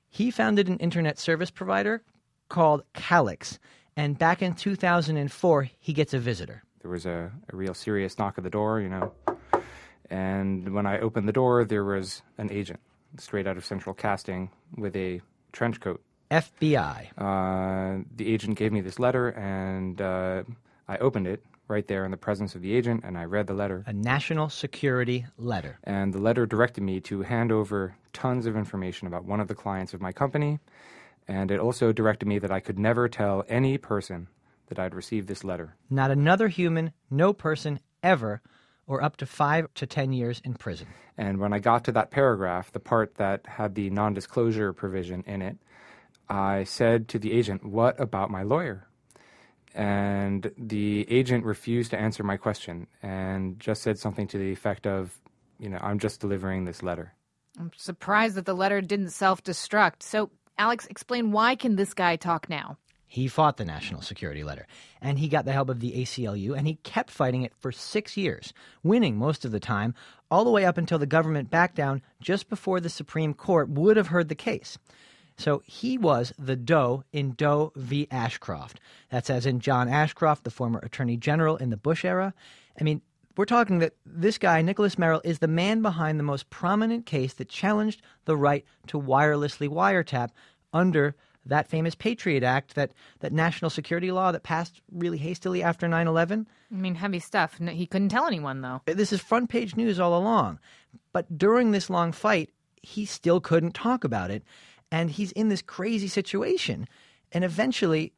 He 0.10 0.32
founded 0.32 0.70
an 0.70 0.78
internet 0.78 1.20
service 1.20 1.52
provider 1.52 2.02
called 2.50 2.84
Calyx. 2.94 3.60
And 3.98 4.18
back 4.18 4.42
in 4.42 4.54
2004, 4.54 5.70
he 5.80 5.94
gets 5.94 6.14
a 6.14 6.20
visitor. 6.20 6.64
There 6.82 6.92
was 6.92 7.06
a, 7.06 7.32
a 7.52 7.56
real 7.56 7.74
serious 7.74 8.18
knock 8.20 8.38
at 8.38 8.44
the 8.44 8.50
door, 8.50 8.80
you 8.80 8.90
know. 8.90 9.14
And 10.10 10.74
when 10.74 10.86
I 10.86 11.00
opened 11.00 11.28
the 11.28 11.34
door, 11.34 11.66
there 11.66 11.84
was 11.84 12.22
an 12.38 12.52
agent 12.52 12.80
straight 13.18 13.48
out 13.48 13.58
of 13.58 13.66
Central 13.66 13.96
Casting 13.96 14.52
with 14.78 14.96
a 14.96 15.22
trench 15.52 15.80
coat. 15.80 16.02
FBI. 16.32 17.08
Uh, 17.18 18.04
the 18.16 18.32
agent 18.32 18.58
gave 18.58 18.72
me 18.72 18.82
this 18.82 19.00
letter, 19.00 19.30
and 19.30 20.02
uh, 20.02 20.44
I 20.88 20.98
opened 20.98 21.28
it 21.28 21.44
right 21.68 21.88
there 21.88 22.06
in 22.06 22.12
the 22.12 22.18
presence 22.18 22.56
of 22.56 22.62
the 22.62 22.76
agent, 22.76 23.04
and 23.04 23.18
I 23.18 23.26
read 23.26 23.48
the 23.48 23.54
letter. 23.54 23.84
A 23.88 23.94
national 23.94 24.50
security 24.50 25.26
letter. 25.38 25.80
And 25.84 26.14
the 26.14 26.20
letter 26.20 26.46
directed 26.46 26.82
me 26.82 27.00
to 27.02 27.22
hand 27.22 27.52
over 27.52 27.96
tons 28.14 28.46
of 28.46 28.56
information 28.56 29.08
about 29.08 29.26
one 29.26 29.40
of 29.40 29.48
the 29.48 29.56
clients 29.56 29.94
of 29.94 30.02
my 30.02 30.12
company 30.12 30.60
and 31.28 31.52
it 31.52 31.60
also 31.60 31.92
directed 31.92 32.28
me 32.28 32.40
that 32.40 32.52
I 32.52 32.60
could 32.60 32.80
never 32.80 33.08
tell 33.08 33.44
any 33.48 33.78
person 33.78 34.28
that 34.68 34.80
I'd 34.80 34.96
received 34.96 35.28
this 35.28 35.44
letter. 35.44 35.76
Not 35.90 36.12
another 36.12 36.48
human, 36.48 36.92
no 37.10 37.34
person 37.34 37.80
ever, 38.04 38.42
or 38.88 39.04
up 39.04 39.18
to 39.18 39.26
five 39.26 39.74
to 39.76 39.86
ten 39.86 40.14
years 40.14 40.42
in 40.44 40.54
prison. 40.54 40.88
And 41.18 41.40
when 41.40 41.54
I 41.54 41.60
got 41.60 41.86
to 41.86 41.92
that 41.94 42.12
paragraph, 42.12 42.72
the 42.72 42.80
part 42.80 43.16
that 43.16 43.46
had 43.48 43.76
the 43.76 43.90
non 43.90 44.14
disclosure 44.14 44.74
provision 44.74 45.24
in 45.26 45.42
it, 45.42 45.58
I 46.30 46.64
said 46.64 47.08
to 47.10 47.20
the 47.20 47.32
agent, 47.32 47.66
What 47.66 48.00
about 48.00 48.30
my 48.30 48.44
lawyer? 48.44 48.88
And 49.74 50.52
the 50.58 51.06
agent 51.10 51.44
refused 51.44 51.92
to 51.92 52.00
answer 52.00 52.24
my 52.24 52.38
question 52.38 52.88
and 53.04 53.60
just 53.60 53.82
said 53.82 54.00
something 54.00 54.28
to 54.28 54.38
the 54.38 54.52
effect 54.52 54.88
of, 54.88 55.20
You 55.60 55.70
know, 55.70 55.80
I'm 55.82 56.00
just 56.00 56.22
delivering 56.22 56.66
this 56.66 56.84
letter. 56.84 57.14
I'm 57.60 57.72
surprised 57.76 58.36
that 58.36 58.46
the 58.46 58.54
letter 58.54 58.82
didn't 58.82 59.12
self 59.12 59.44
destruct. 59.44 60.04
So 60.04 60.30
Alex, 60.58 60.88
explain 60.88 61.32
why 61.32 61.56
can 61.56 61.76
this 61.76 61.94
guy 61.94 62.16
talk 62.16 62.50
now? 62.50 62.78
He 63.08 63.28
fought 63.28 63.58
the 63.58 63.66
national 63.66 64.02
security 64.02 64.44
letter, 64.44 64.68
and 65.02 65.20
he 65.20 65.28
got 65.28 65.46
the 65.46 65.54
help 65.54 65.70
of 65.70 65.80
the 65.80 65.94
ACLU, 65.94 66.58
and 66.58 66.68
he 66.68 66.76
kept 66.76 67.12
fighting 67.12 67.44
it 67.44 67.54
for 67.60 67.72
six 67.72 68.18
years, 68.18 68.52
winning 68.84 69.18
most 69.18 69.46
of 69.46 69.52
the 69.52 69.60
time, 69.60 69.94
all 70.32 70.44
the 70.44 70.52
way 70.52 70.66
up 70.66 70.78
until 70.78 70.98
the 70.98 71.06
government 71.06 71.50
backed 71.50 71.76
down 71.76 72.02
just 72.20 72.50
before 72.50 72.80
the 72.80 72.90
Supreme 72.90 73.34
Court 73.34 73.70
would 73.70 73.96
have 73.96 74.08
heard 74.08 74.28
the 74.28 74.36
case. 74.36 74.78
So 75.38 75.62
he 75.66 75.98
was 75.98 76.34
the 76.40 76.56
Doe 76.56 77.04
in 77.12 77.34
Doe 77.34 77.74
v. 77.76 78.08
Ashcroft. 78.10 78.80
That's 79.10 79.30
as 79.30 79.46
in 79.46 79.60
John 79.60 79.88
Ashcroft, 79.88 80.44
the 80.44 80.52
former 80.52 80.80
Attorney 80.80 81.18
General 81.18 81.58
in 81.58 81.70
the 81.70 81.78
Bush 81.78 82.06
era. 82.06 82.34
I 82.80 82.84
mean, 82.84 83.02
we're 83.38 83.46
talking 83.46 83.80
that 83.80 83.94
this 84.06 84.38
guy, 84.38 84.62
Nicholas 84.62 84.98
Merrill, 84.98 85.22
is 85.24 85.40
the 85.40 85.48
man 85.48 85.82
behind 85.82 86.20
the 86.20 86.24
most 86.24 86.50
prominent 86.50 87.06
case 87.06 87.34
that 87.34 87.50
challenged 87.50 88.02
the 88.26 88.38
right 88.38 88.66
to 88.88 89.00
wirelessly 89.00 89.68
wiretap 89.68 90.30
under 90.74 91.16
that 91.46 91.68
famous 91.68 91.96
Patriot 91.96 92.44
Act, 92.44 92.76
that, 92.76 92.92
that 93.20 93.32
national 93.32 93.70
security 93.70 94.12
law 94.12 94.32
that 94.32 94.44
passed 94.44 94.82
really 94.92 95.18
hastily 95.18 95.62
after 95.62 95.88
9 95.88 96.08
11. 96.08 96.48
I 96.72 96.76
mean, 96.76 96.96
heavy 96.96 97.20
stuff. 97.20 97.60
He 97.60 97.86
couldn't 97.86 98.10
tell 98.10 98.26
anyone, 98.26 98.62
though. 98.62 98.82
This 98.86 99.14
is 99.14 99.22
front 99.22 99.50
page 99.50 99.76
news 99.76 100.00
all 100.00 100.18
along. 100.18 100.60
But 101.14 101.38
during 101.38 101.72
this 101.72 101.90
long 101.90 102.12
fight, 102.12 102.50
he 102.82 103.06
still 103.06 103.40
couldn't 103.40 103.74
talk 103.74 104.04
about 104.04 104.32
it. 104.32 104.44
And 104.92 105.12
he's 105.12 105.32
in 105.34 105.50
this 105.50 105.62
crazy 105.62 106.08
situation. 106.08 106.88
And 107.32 107.44
eventually, 107.44 108.14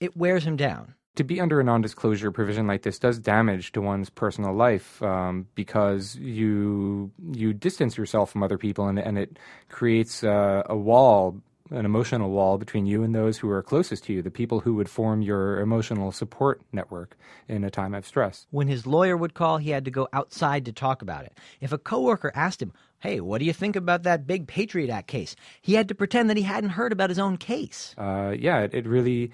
it 0.00 0.16
wears 0.16 0.44
him 0.44 0.56
down 0.56 0.94
to 1.20 1.24
be 1.24 1.38
under 1.38 1.60
a 1.60 1.64
non-disclosure 1.64 2.30
provision 2.30 2.66
like 2.66 2.80
this 2.80 2.98
does 2.98 3.18
damage 3.18 3.72
to 3.72 3.82
one's 3.82 4.08
personal 4.08 4.54
life 4.54 5.02
um, 5.02 5.46
because 5.54 6.16
you 6.16 7.10
you 7.32 7.52
distance 7.52 7.98
yourself 7.98 8.30
from 8.30 8.42
other 8.42 8.56
people 8.56 8.88
and, 8.88 8.98
and 8.98 9.18
it 9.18 9.38
creates 9.68 10.24
uh, 10.24 10.62
a 10.64 10.76
wall 10.76 11.36
an 11.70 11.84
emotional 11.84 12.30
wall 12.30 12.58
between 12.58 12.86
you 12.86 13.02
and 13.02 13.14
those 13.14 13.38
who 13.38 13.48
are 13.48 13.62
closest 13.62 14.02
to 14.04 14.12
you, 14.12 14.22
the 14.22 14.30
people 14.30 14.58
who 14.58 14.74
would 14.74 14.88
form 14.88 15.22
your 15.22 15.60
emotional 15.60 16.10
support 16.10 16.60
network 16.72 17.16
in 17.46 17.62
a 17.62 17.70
time 17.70 17.94
of 17.94 18.04
stress. 18.04 18.48
When 18.50 18.66
his 18.66 18.88
lawyer 18.88 19.16
would 19.16 19.34
call, 19.34 19.58
he 19.58 19.70
had 19.70 19.84
to 19.84 19.90
go 19.92 20.08
outside 20.12 20.64
to 20.64 20.72
talk 20.72 21.00
about 21.00 21.26
it. 21.26 21.38
If 21.60 21.70
a 21.70 21.78
coworker 21.78 22.32
asked 22.34 22.60
him, 22.60 22.72
"Hey, 22.98 23.20
what 23.20 23.38
do 23.38 23.44
you 23.44 23.52
think 23.52 23.76
about 23.76 24.02
that 24.02 24.26
big 24.26 24.48
Patriot 24.48 24.90
Act 24.90 25.06
case?" 25.06 25.36
he 25.62 25.74
had 25.74 25.86
to 25.88 25.94
pretend 25.94 26.28
that 26.28 26.36
he 26.36 26.42
hadn't 26.42 26.70
heard 26.70 26.92
about 26.92 27.10
his 27.10 27.20
own 27.20 27.36
case. 27.36 27.94
Uh, 27.96 28.34
yeah, 28.36 28.60
it, 28.62 28.74
it 28.74 28.86
really 28.86 29.30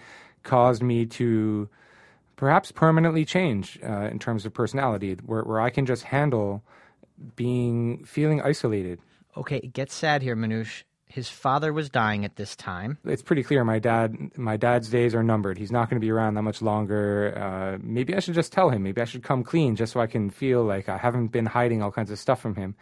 caused 0.46 0.82
me 0.82 1.04
to 1.04 1.68
perhaps 2.36 2.72
permanently 2.72 3.24
change 3.24 3.78
uh, 3.82 4.08
in 4.10 4.18
terms 4.18 4.46
of 4.46 4.54
personality, 4.54 5.16
where, 5.26 5.42
where 5.42 5.60
I 5.60 5.70
can 5.70 5.84
just 5.84 6.04
handle 6.04 6.62
being 7.34 8.04
feeling 8.04 8.40
isolated. 8.40 8.98
Okay, 9.36 9.58
it 9.58 9.72
gets 9.72 9.94
sad 9.94 10.22
here, 10.22 10.36
Manoush. 10.36 10.84
His 11.08 11.28
father 11.28 11.72
was 11.72 11.88
dying 11.88 12.24
at 12.24 12.36
this 12.36 12.56
time. 12.56 12.98
It's 13.04 13.22
pretty 13.22 13.42
clear 13.42 13.64
my 13.64 13.78
dad 13.78 14.36
my 14.36 14.56
dad's 14.56 14.88
days 14.88 15.14
are 15.14 15.22
numbered. 15.22 15.56
He's 15.56 15.70
not 15.70 15.88
going 15.88 16.00
to 16.00 16.04
be 16.04 16.10
around 16.10 16.34
that 16.34 16.42
much 16.42 16.60
longer. 16.60 17.32
Uh, 17.36 17.78
maybe 17.80 18.14
I 18.14 18.20
should 18.20 18.34
just 18.34 18.52
tell 18.52 18.70
him. 18.70 18.82
Maybe 18.82 19.00
I 19.00 19.04
should 19.04 19.22
come 19.22 19.44
clean 19.44 19.76
just 19.76 19.92
so 19.92 20.00
I 20.00 20.08
can 20.08 20.30
feel 20.30 20.64
like 20.64 20.88
I 20.88 20.98
haven't 20.98 21.28
been 21.28 21.46
hiding 21.46 21.80
all 21.80 21.92
kinds 21.92 22.10
of 22.10 22.18
stuff 22.18 22.40
from 22.40 22.56
him. 22.56 22.74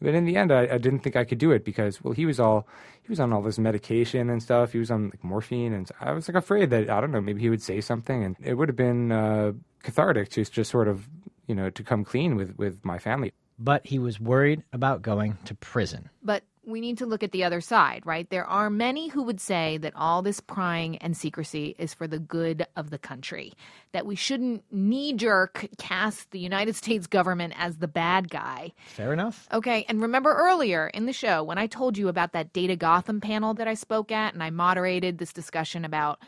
But 0.00 0.14
in 0.14 0.24
the 0.24 0.36
end, 0.36 0.52
I, 0.52 0.62
I 0.62 0.78
didn't 0.78 1.00
think 1.00 1.16
I 1.16 1.24
could 1.24 1.38
do 1.38 1.50
it 1.50 1.64
because, 1.64 2.02
well, 2.02 2.14
he 2.14 2.26
was 2.26 2.38
all 2.38 2.66
he 3.02 3.08
was 3.08 3.20
on 3.20 3.32
all 3.32 3.42
this 3.42 3.58
medication 3.58 4.30
and 4.30 4.42
stuff. 4.42 4.72
He 4.72 4.78
was 4.78 4.90
on 4.90 5.10
like 5.10 5.24
morphine, 5.24 5.72
and 5.72 5.90
I 6.00 6.12
was 6.12 6.28
like 6.28 6.36
afraid 6.36 6.70
that 6.70 6.88
I 6.88 7.00
don't 7.00 7.10
know, 7.10 7.20
maybe 7.20 7.40
he 7.40 7.50
would 7.50 7.62
say 7.62 7.80
something, 7.80 8.22
and 8.24 8.36
it 8.42 8.54
would 8.54 8.68
have 8.68 8.76
been 8.76 9.12
uh, 9.12 9.52
cathartic 9.82 10.28
to 10.30 10.44
just 10.44 10.70
sort 10.70 10.88
of 10.88 11.08
you 11.46 11.54
know 11.54 11.70
to 11.70 11.82
come 11.82 12.04
clean 12.04 12.36
with 12.36 12.56
with 12.56 12.84
my 12.84 12.98
family. 12.98 13.32
But 13.58 13.86
he 13.86 13.98
was 13.98 14.20
worried 14.20 14.62
about 14.72 15.02
going 15.02 15.36
to 15.46 15.54
prison. 15.54 16.10
But 16.22 16.44
we 16.68 16.80
need 16.80 16.98
to 16.98 17.06
look 17.06 17.22
at 17.22 17.32
the 17.32 17.44
other 17.44 17.60
side, 17.60 18.04
right? 18.04 18.28
There 18.28 18.44
are 18.44 18.70
many 18.70 19.08
who 19.08 19.22
would 19.22 19.40
say 19.40 19.78
that 19.78 19.94
all 19.96 20.22
this 20.22 20.40
prying 20.40 20.98
and 20.98 21.16
secrecy 21.16 21.74
is 21.78 21.94
for 21.94 22.06
the 22.06 22.18
good 22.18 22.66
of 22.76 22.90
the 22.90 22.98
country, 22.98 23.54
that 23.92 24.06
we 24.06 24.14
shouldn't 24.14 24.62
knee 24.70 25.14
jerk 25.14 25.66
cast 25.78 26.30
the 26.30 26.38
United 26.38 26.76
States 26.76 27.06
government 27.06 27.54
as 27.56 27.78
the 27.78 27.88
bad 27.88 28.30
guy. 28.30 28.72
Fair 28.86 29.12
enough. 29.12 29.48
Okay, 29.52 29.84
and 29.88 30.02
remember 30.02 30.34
earlier 30.34 30.88
in 30.88 31.06
the 31.06 31.12
show 31.12 31.42
when 31.42 31.58
I 31.58 31.66
told 31.66 31.96
you 31.96 32.08
about 32.08 32.32
that 32.32 32.52
Data 32.52 32.76
Gotham 32.76 33.20
panel 33.20 33.54
that 33.54 33.66
I 33.66 33.74
spoke 33.74 34.12
at 34.12 34.34
and 34.34 34.42
I 34.42 34.50
moderated 34.50 35.18
this 35.18 35.32
discussion 35.32 35.84
about 35.84 36.20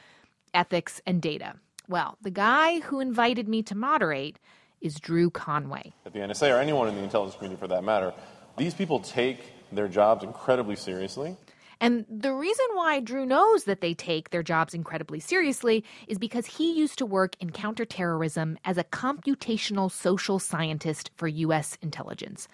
ethics 0.55 1.01
and 1.07 1.21
data? 1.21 1.55
Well, 1.89 2.17
the 2.23 2.31
guy 2.31 2.81
who 2.81 3.01
invited 3.01 3.49
me 3.49 3.63
to 3.65 3.75
moderate 3.75 4.39
is 4.81 4.99
Drew 4.99 5.29
Conway. 5.29 5.93
At 6.07 6.13
the 6.13 6.21
NSA 6.21 6.57
or 6.57 6.61
anyone 6.61 6.89
in 6.89 6.95
the 6.95 7.03
intelligence 7.03 7.37
community 7.37 7.61
for 7.61 7.69
that 7.69 7.85
matter, 7.85 8.15
these 8.57 8.75
people 8.75 9.01
take 9.01 9.41
their 9.73 9.89
jobs 9.89 10.25
incredibly 10.25 10.77
seriously. 10.77 11.37
And 11.81 12.05
the 12.11 12.35
reason 12.35 12.67
why 12.75 13.01
Drew 13.01 13.25
knows 13.25 13.65
that 13.65 13.81
they 13.81 13.95
take 13.95 14.31
their 14.31 14.43
jobs 14.43 14.75
incredibly 14.75 15.19
seriously 15.19 15.83
is 16.09 16.19
because 16.19 16.45
he 16.45 16.73
used 16.73 16.99
to 16.99 17.07
work 17.07 17.37
in 17.41 17.51
counterterrorism 17.51 18.59
as 18.67 18.77
a 18.77 18.85
computational 18.85 19.91
social 19.91 20.39
scientist 20.39 21.11
for 21.17 21.27
U.S. 21.27 21.79
intelligence. 21.81 22.49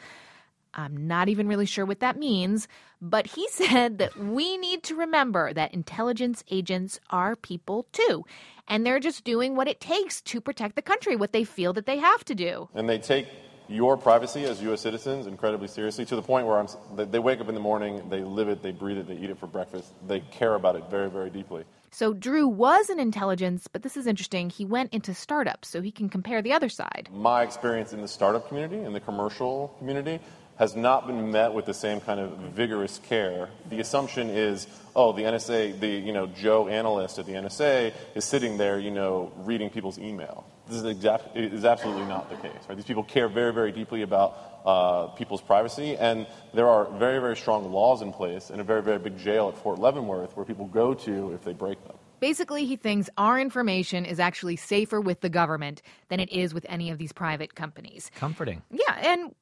I'm 0.75 1.09
not 1.09 1.29
even 1.29 1.49
really 1.49 1.67
sure 1.67 1.87
what 1.87 2.01
that 2.01 2.19
means, 2.19 2.69
but 3.01 3.27
he 3.27 3.49
said 3.51 3.99
that 3.99 4.17
we 4.17 4.57
need 4.59 4.85
to 4.85 4.95
remember 4.95 5.53
that 5.53 5.75
intelligence 5.75 6.45
agents 6.51 7.01
are 7.11 7.35
people 7.35 7.87
too. 7.93 8.25
And 8.69 8.85
they're 8.85 9.01
just 9.01 9.25
doing 9.25 9.57
what 9.57 9.69
it 9.69 9.81
takes 9.81 10.21
to 10.23 10.41
protect 10.41 10.77
the 10.77 10.83
country, 10.83 11.17
what 11.17 11.33
they 11.33 11.45
feel 11.45 11.73
that 11.73 11.87
they 11.87 11.99
have 11.99 12.25
to 12.27 12.35
do. 12.35 12.69
And 12.75 12.89
they 12.89 12.99
take 12.99 13.27
your 13.69 13.97
privacy 13.97 14.45
as 14.45 14.63
U.S. 14.63 14.81
citizens 14.81 15.27
incredibly 15.27 15.69
seriously 15.69 16.05
to 16.07 16.17
the 16.17 16.23
point 16.23 16.47
where 16.47 16.59
I'm, 16.59 16.69
they 17.11 17.19
wake 17.19 17.41
up 17.41 17.49
in 17.49 17.55
the 17.55 17.61
morning, 17.61 18.09
they 18.09 18.21
live 18.21 18.49
it, 18.49 18.63
they 18.63 18.71
breathe 18.71 18.99
it, 18.99 19.09
they 19.09 19.17
eat 19.17 19.31
it 19.31 19.39
for 19.39 19.47
breakfast. 19.47 19.93
They 20.07 20.21
care 20.21 20.55
about 20.55 20.77
it 20.77 20.85
very, 20.91 21.11
very 21.11 21.31
deeply. 21.31 21.65
So 21.91 22.13
Drew 22.13 22.47
was 22.47 22.91
in 22.91 23.01
intelligence, 23.01 23.69
but 23.69 23.83
this 23.83 23.97
is 23.97 24.07
interesting. 24.07 24.51
He 24.51 24.65
went 24.65 24.93
into 24.93 25.15
startups, 25.15 25.69
so 25.69 25.81
he 25.81 25.91
can 25.91 26.09
compare 26.09 26.43
the 26.43 26.53
other 26.53 26.69
side. 26.69 27.09
My 27.13 27.43
experience 27.43 27.93
in 27.93 28.03
the 28.03 28.09
startup 28.09 28.49
community, 28.49 28.83
in 28.83 28.93
the 28.93 29.01
commercial 29.01 29.75
community, 29.79 30.21
has 30.59 30.75
not 30.75 31.07
been 31.07 31.31
met 31.31 31.53
with 31.53 31.67
the 31.67 31.75
same 31.75 32.01
kind 32.01 32.19
of 32.19 32.33
vigorous 32.55 32.99
care. 32.99 33.51
The 33.69 33.81
assumption 33.81 34.31
is, 34.31 34.67
oh, 34.95 35.13
the 35.13 35.23
NSA, 35.23 35.79
the 35.81 35.89
you 35.89 36.13
know 36.13 36.27
Joe 36.27 36.69
analyst 36.69 37.19
at 37.19 37.27
the 37.27 37.33
NSA 37.33 37.93
is 38.15 38.25
sitting 38.25 38.57
there, 38.57 38.79
you 38.79 38.91
know, 38.91 39.33
reading 39.37 39.71
people's 39.71 39.99
email. 39.99 40.47
This 40.67 40.79
is 40.79 40.85
exact, 40.85 41.37
is 41.37 41.65
absolutely 41.65 42.07
not 42.07 42.29
the 42.29 42.37
case. 42.37 42.59
Right? 42.69 42.75
These 42.75 42.87
people 42.87 43.05
care 43.05 43.29
very, 43.29 43.53
very 43.53 43.71
deeply 43.71 44.03
about 44.03 44.37
uh, 44.65 45.07
people's 45.09 45.43
privacy, 45.43 45.97
and 45.97 46.27
there 46.55 46.69
are 46.69 46.87
very, 46.99 47.21
very 47.21 47.37
strong 47.37 47.71
laws 47.71 48.03
in 48.03 48.13
place 48.13 48.51
and 48.51 48.61
a 48.61 48.65
very, 48.65 48.83
very 48.83 48.99
big 48.99 49.17
jail 49.17 49.49
at 49.49 49.57
Fort 49.63 49.79
Leavenworth 49.79 50.37
where 50.37 50.45
people 50.45 50.67
go 50.67 50.93
to 50.95 51.33
if 51.33 51.45
they 51.45 51.53
break 51.53 51.83
them. 51.87 51.97
Basically, 52.21 52.65
he 52.67 52.77
thinks 52.77 53.11
our 53.17 53.39
information 53.39 54.05
is 54.05 54.19
actually 54.19 54.57
safer 54.57 55.01
with 55.01 55.21
the 55.21 55.29
government 55.29 55.83
than 56.09 56.21
it 56.21 56.31
is 56.31 56.55
with 56.55 56.67
any 56.69 56.91
of 56.91 56.99
these 56.99 57.13
private 57.13 57.55
companies. 57.55 58.11
Comforting. 58.15 58.63
Yeah, 58.71 58.95
and 58.97 59.35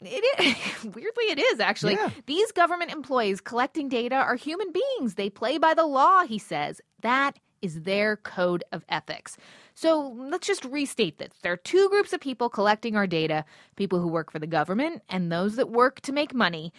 it 0.00 0.40
is, 0.40 0.84
weirdly, 0.94 1.24
it 1.24 1.38
is 1.38 1.60
actually. 1.60 1.94
Yeah. 1.94 2.10
These 2.26 2.52
government 2.52 2.92
employees 2.92 3.40
collecting 3.40 3.88
data 3.88 4.16
are 4.16 4.36
human 4.36 4.72
beings. 4.72 5.14
They 5.14 5.30
play 5.30 5.58
by 5.58 5.74
the 5.74 5.86
law, 5.86 6.24
he 6.24 6.38
says. 6.38 6.80
That 7.00 7.38
is 7.62 7.82
their 7.82 8.16
code 8.16 8.64
of 8.72 8.84
ethics. 8.88 9.36
So 9.74 10.14
let's 10.16 10.46
just 10.46 10.64
restate 10.64 11.18
this. 11.18 11.32
There 11.42 11.52
are 11.52 11.56
two 11.56 11.88
groups 11.88 12.12
of 12.12 12.20
people 12.20 12.50
collecting 12.50 12.96
our 12.96 13.06
data 13.06 13.44
people 13.76 14.00
who 14.00 14.08
work 14.08 14.30
for 14.30 14.40
the 14.40 14.46
government 14.46 15.02
and 15.08 15.30
those 15.30 15.56
that 15.56 15.70
work 15.70 16.00
to 16.02 16.12
make 16.12 16.34
money. 16.34 16.72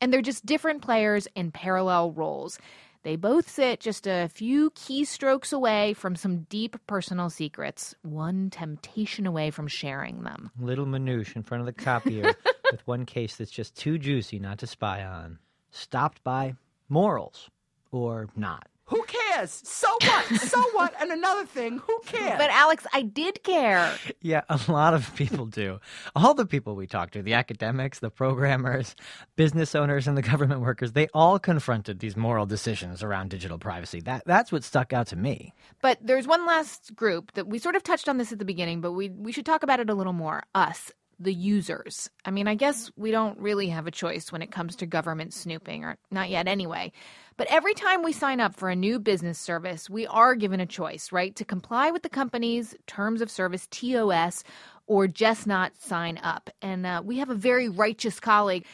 And 0.00 0.12
they're 0.12 0.22
just 0.22 0.44
different 0.44 0.82
players 0.82 1.28
in 1.36 1.52
parallel 1.52 2.10
roles. 2.10 2.58
They 3.04 3.16
both 3.16 3.50
sit 3.50 3.80
just 3.80 4.06
a 4.06 4.30
few 4.32 4.70
keystrokes 4.70 5.52
away 5.52 5.92
from 5.92 6.16
some 6.16 6.44
deep 6.48 6.74
personal 6.86 7.28
secrets, 7.28 7.94
one 8.00 8.48
temptation 8.48 9.26
away 9.26 9.50
from 9.50 9.68
sharing 9.68 10.22
them. 10.22 10.50
Little 10.58 10.86
Manoush 10.86 11.36
in 11.36 11.42
front 11.42 11.60
of 11.60 11.66
the 11.66 11.74
copier 11.74 12.34
with 12.72 12.86
one 12.86 13.04
case 13.04 13.36
that's 13.36 13.50
just 13.50 13.76
too 13.76 13.98
juicy 13.98 14.38
not 14.38 14.58
to 14.60 14.66
spy 14.66 15.04
on. 15.04 15.38
Stopped 15.70 16.24
by 16.24 16.54
morals 16.88 17.50
or 17.92 18.30
not. 18.36 18.68
Who 19.34 19.38
cares? 19.38 19.62
So 19.64 19.88
what? 20.00 20.26
so 20.40 20.60
what? 20.72 20.94
And 21.00 21.10
another 21.10 21.44
thing, 21.44 21.78
who 21.78 22.00
cares? 22.06 22.38
But 22.38 22.50
Alex, 22.50 22.86
I 22.92 23.02
did 23.02 23.42
care. 23.42 23.94
Yeah, 24.20 24.42
a 24.48 24.60
lot 24.68 24.94
of 24.94 25.14
people 25.14 25.46
do. 25.46 25.80
All 26.14 26.34
the 26.34 26.46
people 26.46 26.76
we 26.76 26.86
talked 26.86 27.14
to, 27.14 27.22
the 27.22 27.34
academics, 27.34 27.98
the 27.98 28.10
programmers, 28.10 28.94
business 29.36 29.74
owners, 29.74 30.06
and 30.06 30.16
the 30.16 30.22
government 30.22 30.60
workers, 30.60 30.92
they 30.92 31.08
all 31.14 31.38
confronted 31.38 31.98
these 31.98 32.16
moral 32.16 32.46
decisions 32.46 33.02
around 33.02 33.30
digital 33.30 33.58
privacy. 33.58 34.00
That 34.00 34.22
that's 34.26 34.52
what 34.52 34.64
stuck 34.64 34.92
out 34.92 35.08
to 35.08 35.16
me. 35.16 35.52
But 35.82 35.98
there's 36.00 36.26
one 36.26 36.46
last 36.46 36.94
group 36.94 37.32
that 37.32 37.46
we 37.48 37.58
sort 37.58 37.76
of 37.76 37.82
touched 37.82 38.08
on 38.08 38.18
this 38.18 38.32
at 38.32 38.38
the 38.38 38.44
beginning, 38.44 38.80
but 38.80 38.92
we 38.92 39.10
we 39.10 39.32
should 39.32 39.46
talk 39.46 39.62
about 39.62 39.80
it 39.80 39.90
a 39.90 39.94
little 39.94 40.12
more. 40.12 40.42
Us, 40.54 40.92
the 41.18 41.32
users. 41.32 42.10
I 42.24 42.30
mean, 42.30 42.48
I 42.48 42.54
guess 42.54 42.90
we 42.96 43.10
don't 43.10 43.38
really 43.38 43.68
have 43.68 43.86
a 43.86 43.90
choice 43.90 44.30
when 44.32 44.42
it 44.42 44.50
comes 44.50 44.76
to 44.76 44.86
government 44.86 45.34
snooping, 45.34 45.84
or 45.84 45.96
not 46.10 46.30
yet 46.30 46.48
anyway. 46.48 46.92
But 47.36 47.48
every 47.50 47.74
time 47.74 48.02
we 48.02 48.12
sign 48.12 48.40
up 48.40 48.54
for 48.54 48.70
a 48.70 48.76
new 48.76 48.98
business 48.98 49.38
service, 49.38 49.90
we 49.90 50.06
are 50.06 50.34
given 50.34 50.60
a 50.60 50.66
choice, 50.66 51.10
right? 51.10 51.34
To 51.36 51.44
comply 51.44 51.90
with 51.90 52.02
the 52.02 52.08
company's 52.08 52.74
terms 52.86 53.20
of 53.20 53.30
service, 53.30 53.66
TOS, 53.70 54.44
or 54.86 55.08
just 55.08 55.46
not 55.46 55.76
sign 55.76 56.18
up. 56.22 56.50
And 56.62 56.86
uh, 56.86 57.02
we 57.04 57.18
have 57.18 57.30
a 57.30 57.34
very 57.34 57.68
righteous 57.68 58.20
colleague 58.20 58.66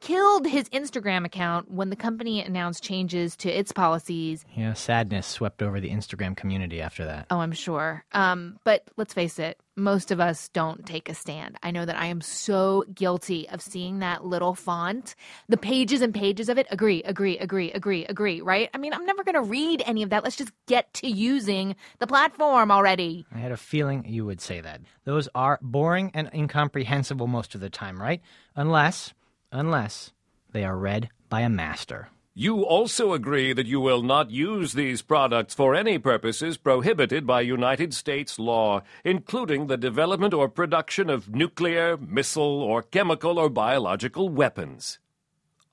killed 0.00 0.46
his 0.46 0.68
Instagram 0.70 1.24
account 1.24 1.70
when 1.70 1.90
the 1.90 1.96
company 1.96 2.42
announced 2.42 2.82
changes 2.82 3.36
to 3.36 3.50
its 3.50 3.72
policies. 3.72 4.44
Yeah, 4.54 4.74
sadness 4.74 5.26
swept 5.26 5.62
over 5.62 5.80
the 5.80 5.90
Instagram 5.90 6.36
community 6.36 6.80
after 6.80 7.04
that. 7.06 7.26
Oh, 7.30 7.38
I'm 7.38 7.52
sure. 7.52 8.04
Um, 8.12 8.58
but 8.64 8.84
let's 8.96 9.14
face 9.14 9.38
it, 9.38 9.58
most 9.76 10.10
of 10.10 10.20
us 10.20 10.48
don't 10.48 10.84
take 10.84 11.08
a 11.08 11.14
stand. 11.14 11.56
I 11.62 11.70
know 11.70 11.84
that 11.84 11.96
I 11.96 12.06
am 12.06 12.20
so 12.20 12.84
guilty 12.92 13.48
of 13.48 13.62
seeing 13.62 14.00
that 14.00 14.24
little 14.24 14.54
font, 14.54 15.14
the 15.48 15.56
pages 15.56 16.02
and 16.02 16.12
pages 16.12 16.48
of 16.48 16.58
it. 16.58 16.66
Agree, 16.70 17.02
agree, 17.04 17.38
agree, 17.38 17.70
agree, 17.70 18.04
agree, 18.04 18.40
right? 18.40 18.70
I 18.74 18.78
mean, 18.78 18.92
I'm 18.92 19.06
never 19.06 19.22
going 19.22 19.36
to 19.36 19.42
read 19.42 19.82
any 19.86 20.02
of 20.02 20.10
that. 20.10 20.24
Let's 20.24 20.36
just 20.36 20.52
get 20.66 20.92
to 20.94 21.08
using 21.08 21.76
the 22.00 22.06
platform 22.06 22.70
already. 22.70 23.24
I 23.32 23.38
had 23.38 23.52
a 23.52 23.56
feeling 23.56 24.04
you 24.06 24.26
would 24.26 24.40
say 24.40 24.60
that. 24.60 24.80
Those 25.04 25.28
are 25.34 25.58
boring 25.62 26.10
and 26.12 26.28
incomprehensible 26.34 27.28
most 27.28 27.54
of 27.54 27.60
the 27.60 27.70
time, 27.70 28.00
right? 28.00 28.20
Unless, 28.56 29.14
unless 29.52 30.12
they 30.52 30.64
are 30.64 30.76
read 30.76 31.08
by 31.28 31.40
a 31.40 31.48
master. 31.48 32.08
You 32.34 32.62
also 32.64 33.14
agree 33.14 33.52
that 33.52 33.66
you 33.66 33.80
will 33.80 34.00
not 34.02 34.30
use 34.30 34.72
these 34.72 35.02
products 35.02 35.54
for 35.54 35.74
any 35.74 35.98
purposes 35.98 36.56
prohibited 36.56 37.26
by 37.26 37.40
United 37.40 37.92
States 37.92 38.38
law, 38.38 38.82
including 39.04 39.66
the 39.66 39.76
development 39.76 40.32
or 40.32 40.48
production 40.48 41.10
of 41.10 41.34
nuclear, 41.34 41.96
missile, 41.96 42.62
or 42.62 42.82
chemical 42.82 43.40
or 43.40 43.48
biological 43.50 44.28
weapons. 44.28 45.00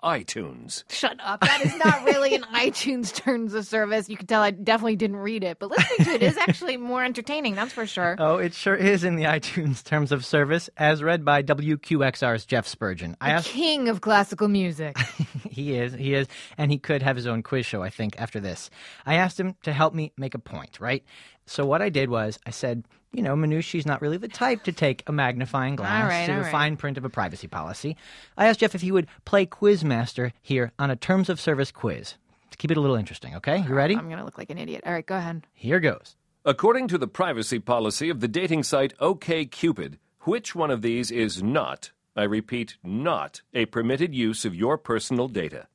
iTunes. 0.06 0.84
Shut 0.90 1.18
up. 1.22 1.42
That 1.42 1.66
is 1.66 1.76
not 1.78 2.04
really 2.06 2.36
an 2.36 2.44
iTunes 2.54 3.14
terms 3.14 3.54
of 3.54 3.66
service. 3.66 4.08
You 4.08 4.16
can 4.16 4.28
tell 4.28 4.42
I 4.42 4.52
definitely 4.52 4.96
didn't 4.96 5.18
read 5.18 5.44
it, 5.44 5.58
but 5.60 5.72
listening 5.72 6.06
to 6.06 6.14
it 6.14 6.24
is 6.24 6.38
actually 6.38 6.78
more 6.78 7.04
entertaining, 7.04 7.56
that's 7.56 7.74
for 7.74 7.86
sure. 7.86 8.16
Oh, 8.26 8.38
it 8.38 8.54
sure 8.54 8.76
is 8.76 9.04
in 9.04 9.16
the 9.18 9.26
iTunes 9.26 9.84
terms 9.84 10.12
of 10.12 10.26
service, 10.26 10.70
as 10.78 11.04
read 11.04 11.26
by 11.26 11.44
WQXR's 11.44 12.46
Jeff 12.46 12.68
Spurgeon. 12.68 13.16
The 13.22 13.42
king 13.44 13.90
of 13.90 14.02
classical 14.02 14.48
music. 14.48 14.98
he 15.50 15.76
is, 15.76 15.94
he 15.94 16.14
is, 16.14 16.28
and 16.58 16.72
he 16.72 16.78
could 16.78 17.02
have 17.02 17.16
his 17.16 17.28
own 17.28 17.44
quiz 17.44 17.66
show, 17.66 17.82
I 17.84 17.90
think, 17.90 18.16
after 18.20 18.40
this. 18.40 18.70
I 19.06 19.16
asked 19.16 19.40
him 19.40 19.56
to 19.64 19.74
help 19.74 19.94
me 19.94 20.14
make 20.18 20.34
a 20.34 20.40
point, 20.40 20.80
right? 20.80 21.04
So 21.46 21.66
what 21.66 21.82
I 21.82 21.90
did 21.90 22.10
was 22.10 22.40
I 22.46 22.52
said, 22.52 22.86
you 23.16 23.24
know, 23.24 23.36
Manoush's 23.36 23.86
not 23.86 24.02
really 24.02 24.18
the 24.18 24.28
type 24.28 24.64
to 24.64 24.72
take 24.72 25.04
a 25.08 25.12
magnifying 25.12 25.76
glass 25.76 26.04
All 26.04 26.10
right, 26.10 26.26
to 26.26 26.32
all 26.34 26.38
the 26.40 26.44
right. 26.44 26.52
fine 26.52 26.78
print 26.78 26.98
of 26.98 27.06
a 27.06 27.10
privacy 27.10 27.48
policy. 27.48 27.96
I 28.38 28.48
asked 28.48 28.60
Jeff 28.60 28.76
if 28.76 28.82
he 28.82 28.92
would 28.92 29.08
play 29.24 29.46
Quizmaster 29.46 30.32
here 30.42 30.72
on 30.78 30.92
a 30.92 30.96
terms 30.96 31.30
of 31.30 31.40
service 31.40 31.72
quiz 31.72 32.16
to 32.52 32.58
keep 32.58 32.72
it 32.72 32.78
a 32.78 32.82
little 32.82 32.96
interesting. 32.96 33.36
Okay, 33.36 33.60
you 33.62 33.74
ready? 33.74 33.96
I'm 33.96 34.08
going 34.08 34.18
to 34.18 34.26
look 34.26 34.38
like 34.38 34.50
an 34.50 34.58
idiot. 34.58 34.84
All 34.86 34.94
right, 34.94 35.06
go 35.06 35.18
ahead. 35.18 35.46
Here 35.54 35.80
goes. 35.80 36.16
According 36.44 36.88
to 36.90 36.98
the 36.98 37.08
privacy 37.08 37.60
policy 37.60 38.10
of 38.10 38.20
the 38.20 38.28
dating 38.28 38.64
site 38.64 38.98
OKCupid, 39.00 39.98
which 40.22 40.54
one 40.54 40.72
of 40.72 40.82
these 40.82 41.10
is 41.10 41.42
not, 41.42 41.92
I 42.16 42.24
repeat, 42.24 42.78
not, 42.84 43.42
a 43.54 43.66
permitted 43.66 44.14
use 44.14 44.46
of 44.46 44.56
your 44.56 44.78
personal 44.78 45.28
data? 45.28 45.68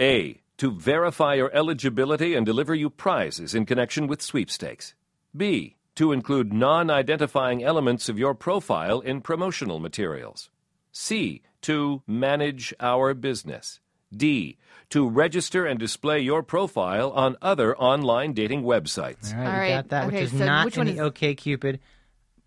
A. 0.00 0.40
To 0.58 0.70
verify 0.72 1.34
your 1.34 1.50
eligibility 1.54 2.34
and 2.34 2.44
deliver 2.44 2.74
you 2.74 2.90
prizes 2.90 3.54
in 3.54 3.64
connection 3.66 4.06
with 4.06 4.20
sweepstakes. 4.20 4.94
B. 5.34 5.76
To 6.00 6.12
include 6.12 6.50
non 6.50 6.88
identifying 6.88 7.62
elements 7.62 8.08
of 8.08 8.18
your 8.18 8.32
profile 8.34 9.00
in 9.00 9.20
promotional 9.20 9.80
materials. 9.80 10.48
C. 10.92 11.42
To 11.60 12.00
manage 12.06 12.72
our 12.80 13.12
business. 13.12 13.80
D. 14.10 14.56
To 14.88 15.06
register 15.06 15.66
and 15.66 15.78
display 15.78 16.20
your 16.20 16.42
profile 16.42 17.10
on 17.10 17.36
other 17.42 17.76
online 17.76 18.32
dating 18.32 18.62
websites. 18.62 19.34
All 19.34 19.40
right, 19.42 19.58
All 19.60 19.64
you 19.68 19.74
got 19.74 19.88
that, 19.90 20.06
okay, 20.06 20.22
which 20.22 20.32
is 20.32 20.38
so 20.38 20.46
not 20.46 20.64
which 20.64 20.78
in 20.78 20.86
one 20.86 20.96
the 20.96 21.04
is- 21.04 21.10
OKCupid 21.12 21.80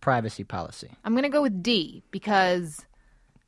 privacy 0.01 0.43
policy. 0.43 0.89
I'm 1.05 1.13
going 1.13 1.21
to 1.21 1.29
go 1.29 1.43
with 1.43 1.61
D 1.61 2.01
because 2.09 2.83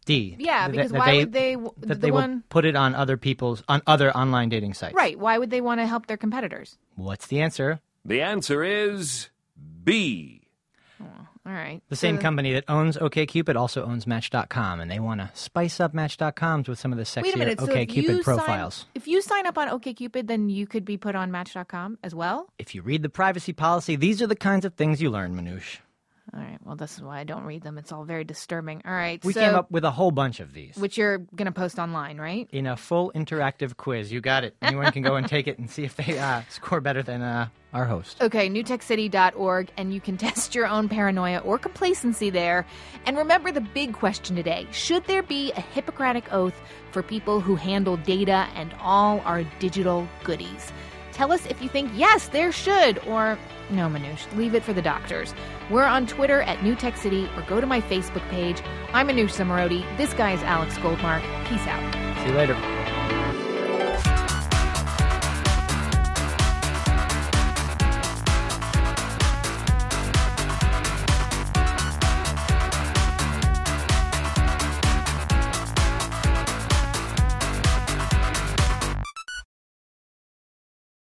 D. 0.06 0.36
Yeah, 0.38 0.68
because 0.68 0.92
that 0.92 1.00
why 1.00 1.16
would 1.16 1.34
they- 1.34 1.56
that 1.56 1.88
the 1.88 1.96
they 1.96 2.12
one- 2.12 2.32
will 2.32 2.42
put 2.50 2.66
it 2.66 2.76
on 2.76 2.94
other 2.94 3.18
people's 3.18 3.64
on 3.68 3.82
other 3.88 4.16
online 4.16 4.50
dating 4.50 4.76
sites? 4.76 4.94
right, 4.94 5.18
why 5.18 5.40
would 5.40 5.50
they 5.50 5.62
want 5.62 5.80
to 5.82 5.88
help 5.88 6.06
their 6.06 6.16
competitors? 6.18 6.78
What's 6.96 7.26
the 7.26 7.42
answer? 7.42 7.80
The 8.06 8.22
answer 8.22 8.64
is 8.64 9.30
B. 9.84 10.42
Oh, 11.02 11.06
all 11.46 11.52
right. 11.54 11.82
The 11.90 11.96
same 11.96 12.16
So- 12.16 12.22
company 12.22 12.54
that 12.54 12.64
owns 12.70 12.98
OKCupid 12.98 13.56
also 13.56 13.84
owns 13.86 14.08
Match.com, 14.08 14.80
and 14.80 14.90
they 14.90 15.00
want 15.00 15.20
to 15.22 15.30
spice 15.34 15.80
up 15.80 15.94
Match.coms 15.94 16.68
with 16.70 16.80
some 16.80 16.92
of 16.92 16.98
the 16.98 17.04
sexier 17.04 17.24
Wait 17.24 17.36
a 17.36 17.38
minute. 17.38 17.60
So 17.60 17.66
if 17.72 17.96
you 17.96 18.04
OKCupid 18.04 18.14
sign- 18.16 18.24
profiles. 18.24 18.86
if 18.96 19.08
you 19.08 19.22
sign 19.22 19.46
up 19.46 19.58
on 19.58 19.68
OKCupid, 19.70 20.28
then 20.28 20.50
you 20.50 20.66
could 20.66 20.86
be 20.86 20.98
put 20.98 21.16
on 21.16 21.32
Match.com 21.32 21.98
as 22.04 22.16
well. 22.16 22.48
If 22.58 22.74
you 22.74 22.82
read 22.82 23.04
the 23.04 23.10
privacy 23.10 23.54
policy, 23.54 23.96
these 23.96 24.22
are 24.22 24.28
the 24.28 24.36
kinds 24.36 24.66
of 24.66 24.74
things 24.76 25.02
you 25.02 25.10
learn, 25.10 25.36
Manoush. 25.36 25.78
All 26.34 26.40
right. 26.40 26.58
Well, 26.64 26.76
this 26.76 26.96
is 26.96 27.04
why 27.04 27.20
I 27.20 27.24
don't 27.24 27.44
read 27.44 27.62
them. 27.62 27.78
It's 27.78 27.92
all 27.92 28.04
very 28.04 28.24
disturbing. 28.24 28.82
All 28.86 28.92
right. 28.92 29.24
We 29.24 29.34
so, 29.34 29.42
came 29.42 29.56
up 29.56 29.70
with 29.70 29.86
a 29.86 29.92
whole 29.92 30.12
bunch 30.12 30.40
of 30.40 30.54
these 30.54 30.76
which 30.76 30.98
you're 30.98 31.20
going 31.20 31.46
to 31.46 31.52
post 31.52 31.78
online, 31.78 32.18
right? 32.18 32.48
in 32.52 32.66
a 32.68 32.76
full 32.76 33.12
interactive 33.16 33.78
quiz. 33.78 34.12
You 34.12 34.22
got 34.22 34.44
it. 34.44 34.56
Anyone 34.62 34.92
can 34.92 35.04
go 35.04 35.16
and 35.16 35.28
take 35.28 35.48
it 35.48 35.60
and 35.60 35.70
see 35.70 35.84
if 35.84 35.96
they 35.96 36.18
uh, 36.18 36.42
score 36.50 36.82
better 36.82 37.04
than 37.04 37.22
uh, 37.22 37.48
our 37.74 37.86
host. 37.86 38.22
Okay, 38.22 38.50
newtechcity.org, 38.50 39.72
and 39.78 39.94
you 39.94 40.02
can 40.02 40.18
test 40.26 40.56
your 40.56 40.68
own 40.68 40.90
paranoia 40.90 41.40
or 41.40 41.58
complacency 41.58 42.30
there. 42.30 42.66
And 43.06 43.18
remember 43.18 43.52
the 43.52 43.62
big 43.62 43.94
question 43.94 44.36
today 44.36 44.68
Should 44.72 45.06
there 45.06 45.24
be 45.24 45.52
a 45.52 45.62
Hippocratic 45.62 46.34
oath 46.34 46.60
for 46.92 47.04
people 47.04 47.40
who 47.40 47.56
handle 47.56 47.98
data 47.98 48.48
and 48.56 48.74
all 48.82 49.20
our 49.22 49.44
digital 49.60 50.08
goodies? 50.24 50.72
Tell 51.16 51.32
us 51.32 51.46
if 51.46 51.62
you 51.62 51.70
think 51.70 51.90
yes, 51.96 52.28
there 52.28 52.52
should, 52.52 53.00
or 53.08 53.40
no, 53.70 53.88
Manoush, 53.88 54.30
leave 54.36 54.54
it 54.54 54.64
for 54.64 54.74
the 54.74 54.82
doctors. 54.82 55.34
We're 55.70 55.86
on 55.86 56.08
Twitter 56.08 56.42
at 56.42 56.62
New 56.62 56.76
Tech 56.76 56.98
City, 56.98 57.30
or 57.38 57.42
go 57.44 57.62
to 57.62 57.66
my 57.66 57.80
Facebook 57.80 58.28
page. 58.30 58.62
I'm 58.92 59.08
Manoush 59.08 59.38
Zomorodi. 59.38 59.86
This 59.96 60.14
guy 60.14 60.34
is 60.34 60.44
Alex 60.44 60.78
Goldmark. 60.78 61.22
Peace 61.46 61.66
out. 61.68 62.18
See 62.20 62.32
you 62.32 62.38
later. 62.38 62.75